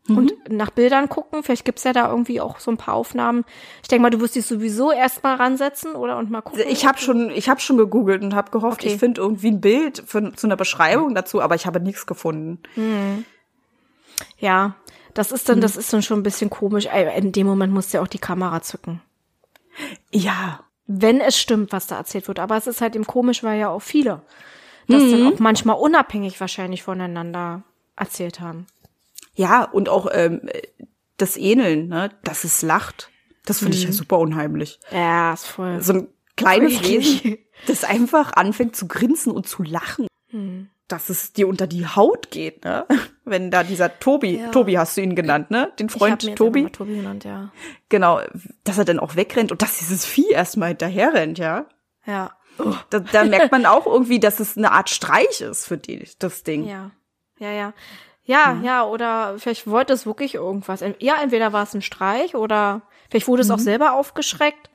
mhm. 0.08 0.18
und 0.18 0.32
nach 0.50 0.70
Bildern 0.70 1.08
gucken. 1.08 1.42
Vielleicht 1.42 1.64
gibt's 1.64 1.84
ja 1.84 1.92
da 1.92 2.10
irgendwie 2.10 2.40
auch 2.40 2.60
so 2.60 2.70
ein 2.70 2.76
paar 2.76 2.94
Aufnahmen. 2.94 3.44
Ich 3.82 3.88
denke 3.88 4.02
mal, 4.02 4.10
du 4.10 4.20
wirst 4.20 4.34
dich 4.34 4.46
sowieso 4.46 4.92
erst 4.92 5.22
mal 5.22 5.36
ransetzen 5.36 5.94
oder 5.94 6.18
und 6.18 6.30
mal 6.30 6.42
gucken. 6.42 6.64
Ich 6.68 6.86
habe 6.86 6.98
schon, 6.98 7.30
ich 7.30 7.48
habe 7.48 7.60
schon 7.60 7.76
gegoogelt 7.76 8.22
und 8.22 8.34
habe 8.34 8.50
gehofft, 8.50 8.82
okay. 8.82 8.92
ich 8.92 8.98
finde 8.98 9.20
irgendwie 9.20 9.50
ein 9.50 9.60
Bild 9.60 10.02
für, 10.06 10.32
zu 10.34 10.46
einer 10.46 10.56
Beschreibung 10.56 11.14
dazu, 11.14 11.40
aber 11.40 11.54
ich 11.54 11.66
habe 11.66 11.80
nichts 11.80 12.06
gefunden. 12.06 12.58
Mhm. 12.76 13.24
Ja, 14.38 14.76
das 15.14 15.32
ist 15.32 15.48
dann, 15.48 15.60
das 15.60 15.76
ist 15.76 15.92
dann 15.92 16.02
schon 16.02 16.20
ein 16.20 16.22
bisschen 16.22 16.50
komisch. 16.50 16.86
In 17.16 17.32
dem 17.32 17.46
Moment 17.46 17.72
musst 17.72 17.92
du 17.92 17.98
ja 17.98 18.02
auch 18.02 18.08
die 18.08 18.18
Kamera 18.18 18.62
zücken. 18.62 19.00
Ja, 20.12 20.60
wenn 20.92 21.20
es 21.20 21.38
stimmt, 21.38 21.72
was 21.72 21.86
da 21.86 21.96
erzählt 21.96 22.26
wird. 22.26 22.40
Aber 22.40 22.56
es 22.56 22.66
ist 22.66 22.80
halt 22.80 22.96
eben 22.96 23.06
komisch, 23.06 23.44
weil 23.44 23.60
ja 23.60 23.68
auch 23.68 23.82
viele 23.82 24.22
das 24.88 25.02
mhm. 25.04 25.12
dann 25.12 25.32
auch 25.32 25.38
manchmal 25.38 25.76
unabhängig 25.76 26.40
wahrscheinlich 26.40 26.82
voneinander 26.82 27.62
erzählt 27.94 28.40
haben. 28.40 28.66
Ja, 29.34 29.62
und 29.62 29.88
auch 29.88 30.08
ähm, 30.12 30.48
das 31.16 31.36
Ähneln, 31.36 31.86
ne, 31.86 32.10
dass 32.24 32.42
es 32.42 32.62
lacht. 32.62 33.10
Das 33.44 33.60
finde 33.60 33.76
mhm. 33.76 33.82
ich 33.82 33.84
ja 33.84 33.92
super 33.92 34.18
unheimlich. 34.18 34.80
Ja, 34.90 35.32
ist 35.32 35.46
voll. 35.46 35.80
So 35.80 35.92
ein 35.92 36.08
kleines 36.36 36.82
Wesen, 36.82 37.38
das 37.68 37.84
einfach 37.84 38.32
anfängt 38.32 38.74
zu 38.74 38.88
grinsen 38.88 39.30
und 39.32 39.46
zu 39.46 39.62
lachen. 39.62 40.08
Mhm 40.32 40.70
dass 40.90 41.08
es 41.08 41.32
dir 41.32 41.48
unter 41.48 41.66
die 41.66 41.86
Haut 41.86 42.30
geht, 42.30 42.64
ne? 42.64 42.86
Wenn 43.30 43.50
da 43.50 43.62
dieser 43.62 43.98
Tobi, 43.98 44.38
ja. 44.38 44.48
Tobi 44.48 44.76
hast 44.76 44.96
du 44.96 45.00
ihn 45.00 45.14
genannt, 45.14 45.50
ne? 45.50 45.72
Den 45.78 45.88
Freund 45.88 46.22
ich 46.24 46.34
Tobi. 46.34 46.60
Immer 46.60 46.72
Tobi 46.72 46.96
genannt, 46.96 47.24
ja. 47.24 47.50
Genau, 47.88 48.20
dass 48.64 48.76
er 48.76 48.84
dann 48.84 48.98
auch 48.98 49.16
wegrennt 49.16 49.52
und 49.52 49.62
dass 49.62 49.78
dieses 49.78 50.04
Vieh 50.04 50.30
erstmal 50.30 50.68
hinterher 50.68 51.14
rennt, 51.14 51.38
ja? 51.38 51.66
Ja. 52.06 52.32
Oh. 52.58 52.74
Da, 52.90 52.98
da 52.98 53.24
merkt 53.24 53.52
man 53.52 53.64
auch 53.64 53.86
irgendwie, 53.86 54.20
dass 54.20 54.40
es 54.40 54.56
eine 54.56 54.72
Art 54.72 54.90
Streich 54.90 55.40
ist 55.40 55.66
für 55.66 55.78
die, 55.78 56.06
das 56.18 56.42
Ding. 56.42 56.66
Ja. 56.66 56.90
Ja, 57.38 57.50
ja. 57.50 57.72
Ja, 58.24 58.54
mhm. 58.54 58.64
ja, 58.64 58.84
oder 58.84 59.38
vielleicht 59.38 59.66
wollte 59.66 59.92
es 59.92 60.06
wirklich 60.06 60.34
irgendwas. 60.34 60.84
Ja, 60.98 61.16
entweder 61.22 61.52
war 61.52 61.64
es 61.64 61.74
ein 61.74 61.82
Streich 61.82 62.34
oder 62.34 62.82
vielleicht 63.08 63.26
wurde 63.26 63.42
es 63.42 63.48
mhm. 63.48 63.54
auch 63.54 63.58
selber 63.58 63.92
aufgeschreckt. 63.94 64.70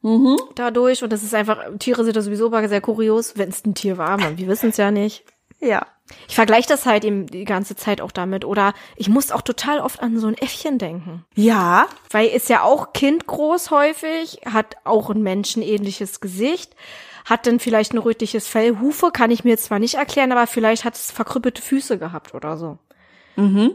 Mhm. 0.00 0.38
Dadurch, 0.54 1.02
und 1.02 1.12
das 1.12 1.22
ist 1.22 1.34
einfach, 1.34 1.58
Tiere 1.78 2.04
sind 2.04 2.16
da 2.16 2.22
sowieso 2.22 2.50
sehr 2.50 2.80
kurios, 2.80 3.36
wenn 3.36 3.50
es 3.50 3.64
ein 3.64 3.74
Tier 3.74 3.98
war, 3.98 4.18
man, 4.18 4.38
wir 4.38 4.48
wissen 4.48 4.70
es 4.70 4.76
ja 4.76 4.90
nicht. 4.90 5.24
Ja. 5.60 5.86
Ich 6.28 6.34
vergleiche 6.34 6.68
das 6.68 6.86
halt 6.86 7.04
eben 7.04 7.26
die 7.26 7.44
ganze 7.44 7.76
Zeit 7.76 8.00
auch 8.00 8.12
damit. 8.12 8.44
Oder 8.44 8.74
ich 8.96 9.08
muss 9.08 9.30
auch 9.30 9.42
total 9.42 9.80
oft 9.80 10.02
an 10.02 10.18
so 10.18 10.26
ein 10.26 10.36
Äffchen 10.36 10.78
denken. 10.78 11.24
Ja. 11.34 11.86
Weil 12.10 12.28
ist 12.28 12.48
ja 12.48 12.62
auch 12.62 12.92
kindgroß 12.92 13.70
häufig, 13.70 14.40
hat 14.46 14.76
auch 14.84 15.10
ein 15.10 15.22
menschenähnliches 15.22 16.20
Gesicht, 16.20 16.74
hat 17.24 17.46
dann 17.46 17.60
vielleicht 17.60 17.92
ein 17.92 17.98
rötliches 17.98 18.48
Fell, 18.48 18.78
Hufe, 18.80 19.10
kann 19.12 19.30
ich 19.30 19.44
mir 19.44 19.58
zwar 19.58 19.78
nicht 19.78 19.94
erklären, 19.94 20.32
aber 20.32 20.46
vielleicht 20.46 20.84
hat 20.84 20.94
es 20.94 21.10
verkrüppelte 21.10 21.62
Füße 21.62 21.98
gehabt 21.98 22.34
oder 22.34 22.56
so. 22.56 22.78
Mhm. 23.36 23.72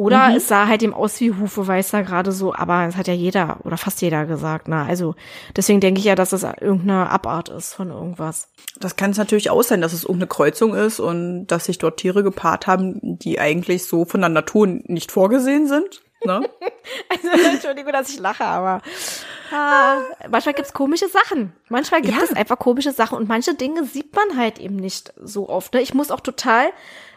Oder 0.00 0.30
mhm. 0.30 0.36
es 0.36 0.48
sah 0.48 0.66
halt 0.66 0.82
eben 0.82 0.94
aus 0.94 1.20
wie 1.20 1.30
Hufe 1.30 1.66
Weißer 1.66 2.02
gerade 2.04 2.32
so, 2.32 2.54
aber 2.54 2.86
es 2.86 2.96
hat 2.96 3.06
ja 3.06 3.12
jeder 3.12 3.58
oder 3.64 3.76
fast 3.76 4.00
jeder 4.00 4.24
gesagt. 4.24 4.66
Na, 4.66 4.86
also 4.86 5.14
deswegen 5.54 5.80
denke 5.80 5.98
ich 5.98 6.06
ja, 6.06 6.14
dass 6.14 6.32
es 6.32 6.42
irgendeine 6.42 7.10
Abart 7.10 7.50
ist 7.50 7.74
von 7.74 7.90
irgendwas. 7.90 8.48
Das 8.78 8.96
kann 8.96 9.10
es 9.10 9.18
natürlich 9.18 9.50
auch 9.50 9.62
sein, 9.62 9.82
dass 9.82 9.92
es 9.92 10.04
irgendeine 10.04 10.28
Kreuzung 10.28 10.74
ist 10.74 11.00
und 11.00 11.48
dass 11.48 11.66
sich 11.66 11.76
dort 11.76 11.98
Tiere 11.98 12.22
gepaart 12.22 12.66
haben, 12.66 13.18
die 13.18 13.38
eigentlich 13.38 13.84
so 13.84 14.06
von 14.06 14.22
der 14.22 14.30
Natur 14.30 14.68
nicht 14.68 15.12
vorgesehen 15.12 15.68
sind. 15.68 16.00
Ne? 16.24 16.48
also 17.10 17.28
Entschuldigung, 17.52 17.92
dass 17.92 18.08
ich 18.08 18.20
lache, 18.20 18.46
aber 18.46 18.80
ah, 19.52 19.98
manchmal 20.30 20.54
gibt's 20.54 20.72
komische 20.72 21.08
Sachen. 21.08 21.52
Manchmal 21.68 22.00
gibt 22.00 22.16
ja. 22.16 22.24
es 22.24 22.34
einfach 22.34 22.58
komische 22.58 22.92
Sachen 22.92 23.18
und 23.18 23.28
manche 23.28 23.52
Dinge 23.52 23.84
sieht 23.84 24.16
man 24.16 24.38
halt 24.38 24.60
eben 24.60 24.76
nicht 24.76 25.12
so 25.22 25.50
oft. 25.50 25.74
Ne? 25.74 25.82
Ich 25.82 25.92
muss 25.92 26.10
auch 26.10 26.20
total 26.20 26.70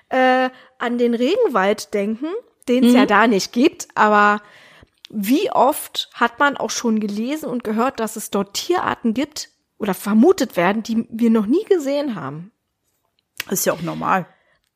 äh, 0.10 0.50
an 0.80 0.98
den 0.98 1.14
Regenwald 1.14 1.94
denken 1.94 2.28
den 2.66 2.84
es 2.84 2.92
mhm. 2.92 2.98
ja 2.98 3.06
da 3.06 3.28
nicht 3.28 3.52
gibt, 3.52 3.88
aber 3.96 4.42
wie 5.10 5.52
oft 5.52 6.10
hat 6.14 6.40
man 6.40 6.58
auch 6.58 6.72
schon 6.72 7.00
gelesen 7.00 7.48
und 7.48 7.64
gehört, 7.64 8.00
dass 8.00 8.16
es 8.16 8.32
dort 8.32 8.54
Tierarten 8.56 9.14
gibt 9.14 9.50
oder 9.78 9.94
vermutet 9.94 10.58
werden, 10.58 10.82
die 10.82 11.06
wir 11.10 11.30
noch 11.30 11.46
nie 11.46 11.64
gesehen 11.66 12.16
haben? 12.16 12.52
Das 13.46 13.60
ist 13.60 13.66
ja 13.66 13.74
auch 13.74 13.82
normal. 13.82 14.26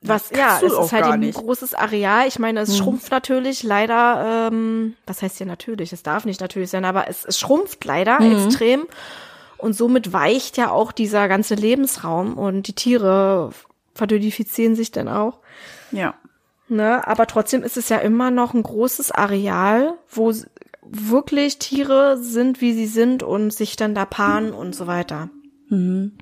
Was, 0.01 0.29
ja, 0.29 0.57
es 0.57 0.71
ist 0.71 0.91
halt 0.91 1.05
ein 1.05 1.21
nicht. 1.21 1.39
großes 1.39 1.73
Areal. 1.73 2.27
Ich 2.27 2.37
meine, 2.37 2.59
es 2.59 2.69
hm. 2.69 2.77
schrumpft 2.77 3.11
natürlich 3.11 3.63
leider, 3.63 4.49
ähm, 4.51 4.95
was 5.07 5.23
heißt 5.23 5.37
hier 5.37 5.47
natürlich? 5.47 5.91
Es 5.91 6.03
darf 6.03 6.25
nicht 6.25 6.39
natürlich 6.39 6.69
sein, 6.69 6.85
aber 6.85 7.07
es, 7.07 7.25
es 7.25 7.39
schrumpft 7.39 7.83
leider 7.83 8.21
mhm. 8.21 8.45
extrem. 8.45 8.85
Und 9.57 9.73
somit 9.73 10.13
weicht 10.13 10.57
ja 10.57 10.69
auch 10.69 10.91
dieser 10.91 11.27
ganze 11.27 11.55
Lebensraum 11.55 12.37
und 12.37 12.67
die 12.67 12.73
Tiere 12.73 13.49
verdünifizieren 13.95 14.75
sich 14.75 14.91
dann 14.91 15.07
auch. 15.07 15.39
Ja. 15.91 16.13
Ne? 16.69 17.07
Aber 17.07 17.27
trotzdem 17.27 17.63
ist 17.63 17.77
es 17.77 17.89
ja 17.89 17.97
immer 17.97 18.31
noch 18.31 18.53
ein 18.53 18.63
großes 18.63 19.11
Areal, 19.11 19.93
wo 20.09 20.33
wirklich 20.81 21.59
Tiere 21.59 22.17
sind, 22.17 22.61
wie 22.61 22.73
sie 22.73 22.87
sind 22.87 23.23
und 23.23 23.51
sich 23.53 23.75
dann 23.75 23.95
da 23.95 24.05
paaren 24.05 24.51
und 24.53 24.75
so 24.75 24.87
weiter. 24.87 25.29
Mhm. 25.69 26.13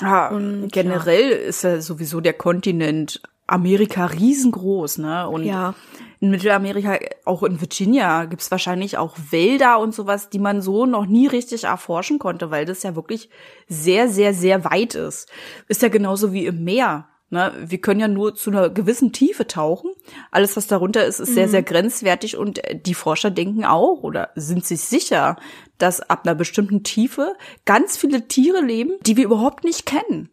Ja, 0.00 0.28
und, 0.28 0.72
generell 0.72 1.30
ja. 1.30 1.36
ist 1.36 1.62
ja 1.62 1.80
sowieso 1.80 2.20
der 2.20 2.32
Kontinent 2.32 3.20
Amerika 3.46 4.06
riesengroß, 4.06 4.98
ne? 4.98 5.28
Und 5.28 5.44
ja. 5.44 5.74
in 6.20 6.30
Mittelamerika, 6.30 6.98
auch 7.24 7.42
in 7.42 7.60
Virginia, 7.60 8.24
gibt's 8.26 8.50
wahrscheinlich 8.50 8.96
auch 8.96 9.16
Wälder 9.30 9.78
und 9.80 9.94
sowas, 9.94 10.30
die 10.30 10.38
man 10.38 10.60
so 10.62 10.86
noch 10.86 11.06
nie 11.06 11.26
richtig 11.26 11.64
erforschen 11.64 12.18
konnte, 12.18 12.50
weil 12.50 12.64
das 12.64 12.82
ja 12.82 12.94
wirklich 12.94 13.28
sehr, 13.68 14.08
sehr, 14.08 14.34
sehr 14.34 14.64
weit 14.64 14.94
ist. 14.94 15.28
Ist 15.68 15.82
ja 15.82 15.88
genauso 15.88 16.32
wie 16.32 16.46
im 16.46 16.62
Meer. 16.64 17.08
Ne, 17.32 17.52
wir 17.64 17.80
können 17.80 18.00
ja 18.00 18.08
nur 18.08 18.34
zu 18.34 18.50
einer 18.50 18.70
gewissen 18.70 19.12
Tiefe 19.12 19.46
tauchen. 19.46 19.92
Alles, 20.32 20.56
was 20.56 20.66
darunter 20.66 21.04
ist, 21.04 21.20
ist 21.20 21.30
mhm. 21.30 21.34
sehr, 21.34 21.48
sehr 21.48 21.62
grenzwertig 21.62 22.36
und 22.36 22.64
äh, 22.64 22.76
die 22.76 22.94
Forscher 22.94 23.30
denken 23.30 23.64
auch 23.64 24.02
oder 24.02 24.30
sind 24.34 24.64
sich 24.66 24.80
sicher, 24.80 25.36
dass 25.78 26.00
ab 26.00 26.26
einer 26.26 26.34
bestimmten 26.34 26.82
Tiefe 26.82 27.34
ganz 27.64 27.96
viele 27.96 28.26
Tiere 28.26 28.60
leben, 28.60 28.94
die 29.06 29.16
wir 29.16 29.24
überhaupt 29.24 29.62
nicht 29.62 29.86
kennen. 29.86 30.30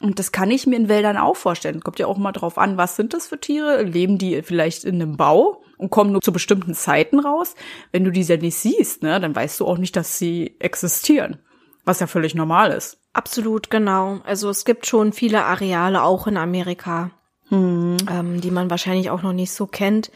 Und 0.00 0.18
das 0.18 0.32
kann 0.32 0.50
ich 0.50 0.66
mir 0.66 0.76
in 0.76 0.88
Wäldern 0.88 1.18
auch 1.18 1.36
vorstellen. 1.36 1.82
Kommt 1.82 1.98
ja 1.98 2.06
auch 2.06 2.16
mal 2.16 2.32
drauf 2.32 2.56
an, 2.56 2.78
was 2.78 2.96
sind 2.96 3.12
das 3.12 3.26
für 3.26 3.38
Tiere? 3.38 3.82
Leben 3.82 4.16
die 4.16 4.42
vielleicht 4.42 4.84
in 4.84 4.96
einem 4.96 5.18
Bau 5.18 5.62
und 5.76 5.90
kommen 5.90 6.12
nur 6.12 6.22
zu 6.22 6.32
bestimmten 6.32 6.74
Zeiten 6.74 7.20
raus? 7.20 7.54
Wenn 7.92 8.04
du 8.04 8.10
diese 8.10 8.38
nicht 8.38 8.56
siehst, 8.56 9.02
ne, 9.02 9.20
dann 9.20 9.36
weißt 9.36 9.60
du 9.60 9.66
auch 9.66 9.78
nicht, 9.78 9.94
dass 9.96 10.18
sie 10.18 10.56
existieren. 10.58 11.40
Was 11.84 12.00
ja 12.00 12.06
völlig 12.06 12.34
normal 12.34 12.70
ist. 12.70 12.98
Absolut, 13.12 13.70
genau. 13.70 14.20
Also 14.24 14.48
es 14.48 14.64
gibt 14.64 14.86
schon 14.86 15.12
viele 15.12 15.44
Areale 15.44 16.02
auch 16.02 16.26
in 16.26 16.36
Amerika, 16.36 17.10
hm. 17.48 17.96
ähm, 18.10 18.40
die 18.40 18.50
man 18.50 18.70
wahrscheinlich 18.70 19.10
auch 19.10 19.22
noch 19.22 19.32
nicht 19.32 19.52
so 19.52 19.66
kennt. 19.66 20.10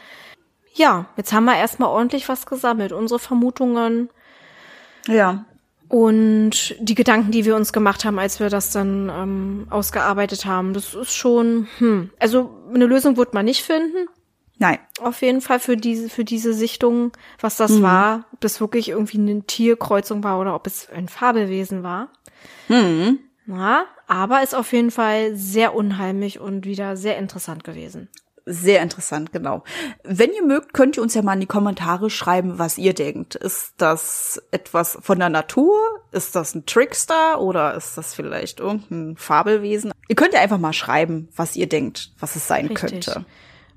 Ja, 0.73 1.05
jetzt 1.17 1.33
haben 1.33 1.45
wir 1.45 1.57
erstmal 1.57 1.89
ordentlich 1.89 2.29
was 2.29 2.45
gesammelt. 2.45 2.91
Unsere 2.91 3.19
Vermutungen. 3.19 4.09
Ja. 5.07 5.45
Und 5.89 6.75
die 6.79 6.95
Gedanken, 6.95 7.31
die 7.31 7.45
wir 7.45 7.55
uns 7.55 7.71
gemacht 7.71 8.03
haben, 8.05 8.19
als 8.19 8.39
wir 8.39 8.49
das 8.49 8.71
dann 8.71 9.09
ähm, 9.09 9.67
ausgearbeitet 9.69 10.45
haben, 10.45 10.73
das 10.73 10.93
ist 10.93 11.13
schon, 11.13 11.67
hm. 11.77 12.09
Also 12.19 12.49
eine 12.73 12.85
Lösung 12.85 13.17
wird 13.17 13.33
man 13.33 13.45
nicht 13.45 13.63
finden. 13.63 14.07
Nein. 14.59 14.79
Auf 14.99 15.21
jeden 15.21 15.41
Fall 15.41 15.59
für 15.59 15.77
diese, 15.77 16.09
für 16.09 16.25
diese 16.25 16.53
Sichtung, 16.53 17.11
was 17.39 17.57
das 17.57 17.71
mhm. 17.71 17.83
war, 17.83 18.25
ob 18.33 18.41
das 18.41 18.59
wirklich 18.59 18.89
irgendwie 18.89 19.19
eine 19.19 19.43
Tierkreuzung 19.43 20.23
war 20.23 20.39
oder 20.39 20.55
ob 20.55 20.65
es 20.65 20.89
ein 20.89 21.07
Fabelwesen 21.07 21.83
war. 21.83 22.09
Mhm. 22.67 23.19
Ja, 23.45 23.85
aber 24.07 24.43
ist 24.43 24.55
auf 24.55 24.73
jeden 24.73 24.91
Fall 24.91 25.35
sehr 25.35 25.73
unheimlich 25.73 26.39
und 26.39 26.65
wieder 26.65 26.97
sehr 26.97 27.17
interessant 27.17 27.63
gewesen. 27.63 28.09
Sehr 28.49 28.81
interessant, 28.81 29.33
genau. 29.33 29.63
Wenn 30.03 30.31
ihr 30.31 30.43
mögt, 30.43 30.73
könnt 30.73 30.95
ihr 30.95 31.03
uns 31.03 31.13
ja 31.13 31.21
mal 31.21 31.33
in 31.33 31.41
die 31.41 31.47
Kommentare 31.47 32.09
schreiben, 32.09 32.57
was 32.57 32.77
ihr 32.77 32.93
denkt. 32.93 33.35
Ist 33.35 33.73
das 33.77 34.41
etwas 34.51 34.97
von 35.01 35.19
der 35.19 35.27
Natur? 35.27 35.77
Ist 36.13 36.33
das 36.33 36.55
ein 36.55 36.65
Trickster 36.65 37.41
oder 37.41 37.75
ist 37.75 37.97
das 37.97 38.13
vielleicht 38.13 38.61
irgendein 38.61 39.17
Fabelwesen? 39.17 39.91
Ihr 40.07 40.15
könnt 40.15 40.33
ja 40.33 40.39
einfach 40.39 40.59
mal 40.59 40.71
schreiben, 40.71 41.27
was 41.35 41.57
ihr 41.57 41.67
denkt, 41.67 42.11
was 42.19 42.37
es 42.37 42.47
sein 42.47 42.67
Richtig. 42.67 43.05
könnte. 43.05 43.25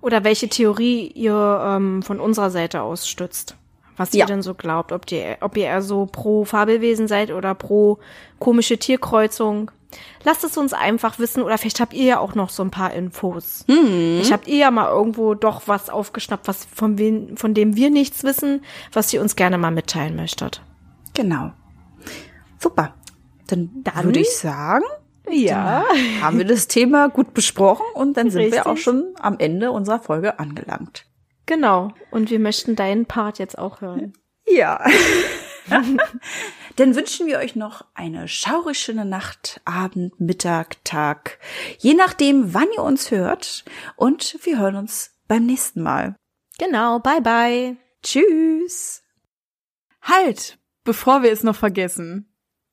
Oder 0.00 0.24
welche 0.24 0.48
Theorie 0.48 1.08
ihr 1.08 1.62
ähm, 1.64 2.02
von 2.02 2.20
unserer 2.20 2.50
Seite 2.50 2.82
aus 2.82 3.08
stützt. 3.08 3.56
Was 3.96 4.14
ja. 4.14 4.20
ihr 4.20 4.26
denn 4.26 4.40
so 4.40 4.54
glaubt, 4.54 4.92
ob, 4.92 5.04
die, 5.04 5.22
ob 5.40 5.56
ihr 5.58 5.64
eher 5.64 5.82
so 5.82 6.06
pro 6.06 6.46
Fabelwesen 6.46 7.06
seid 7.06 7.30
oder 7.30 7.54
pro 7.54 7.98
komische 8.38 8.78
Tierkreuzung. 8.78 9.70
Lasst 10.24 10.42
es 10.42 10.56
uns 10.56 10.72
einfach 10.72 11.18
wissen 11.18 11.42
oder 11.42 11.58
vielleicht 11.58 11.80
habt 11.80 11.92
ihr 11.92 12.04
ja 12.04 12.18
auch 12.18 12.34
noch 12.34 12.48
so 12.48 12.62
ein 12.62 12.70
paar 12.70 12.94
Infos. 12.94 13.64
Mhm. 13.68 14.14
Vielleicht 14.14 14.32
habt 14.32 14.48
ihr 14.48 14.56
ja 14.56 14.70
mal 14.70 14.88
irgendwo 14.88 15.34
doch 15.34 15.62
was 15.66 15.90
aufgeschnappt, 15.90 16.48
was 16.48 16.64
von, 16.64 16.96
wen, 16.96 17.36
von 17.36 17.52
dem 17.52 17.76
wir 17.76 17.90
nichts 17.90 18.24
wissen, 18.24 18.62
was 18.92 19.12
ihr 19.12 19.20
uns 19.20 19.36
gerne 19.36 19.58
mal 19.58 19.70
mitteilen 19.70 20.16
möchtet. 20.16 20.62
Genau. 21.12 21.52
Super. 22.58 22.94
Dann, 23.48 23.70
dann 23.82 24.04
würde 24.04 24.20
ich 24.20 24.34
sagen, 24.34 24.84
ja. 25.32 25.84
haben 26.20 26.38
wir 26.38 26.44
das 26.44 26.68
Thema 26.68 27.08
gut 27.08 27.34
besprochen 27.34 27.86
und 27.94 28.16
dann 28.16 28.30
sind 28.30 28.42
Richtig. 28.42 28.64
wir 28.64 28.70
auch 28.70 28.76
schon 28.76 29.14
am 29.18 29.38
Ende 29.38 29.70
unserer 29.72 30.00
Folge 30.00 30.38
angelangt. 30.38 31.06
Genau. 31.46 31.92
Und 32.10 32.30
wir 32.30 32.38
möchten 32.38 32.76
deinen 32.76 33.06
Part 33.06 33.38
jetzt 33.38 33.58
auch 33.58 33.80
hören. 33.80 34.12
Ja. 34.46 34.84
Dann 36.76 36.94
wünschen 36.94 37.26
wir 37.26 37.38
euch 37.38 37.56
noch 37.56 37.84
eine 37.94 38.26
schaurig 38.26 38.78
schöne 38.78 39.04
Nacht, 39.04 39.60
Abend, 39.64 40.18
Mittag, 40.20 40.82
Tag, 40.84 41.38
je 41.78 41.94
nachdem, 41.94 42.54
wann 42.54 42.68
ihr 42.74 42.82
uns 42.82 43.10
hört. 43.10 43.64
Und 43.96 44.38
wir 44.44 44.58
hören 44.58 44.76
uns 44.76 45.16
beim 45.28 45.44
nächsten 45.46 45.82
Mal. 45.82 46.16
Genau, 46.58 46.98
bye 46.98 47.20
bye. 47.20 47.76
Tschüss. 48.02 49.02
Halt, 50.00 50.58
bevor 50.84 51.22
wir 51.22 51.32
es 51.32 51.42
noch 51.42 51.56
vergessen. 51.56 52.29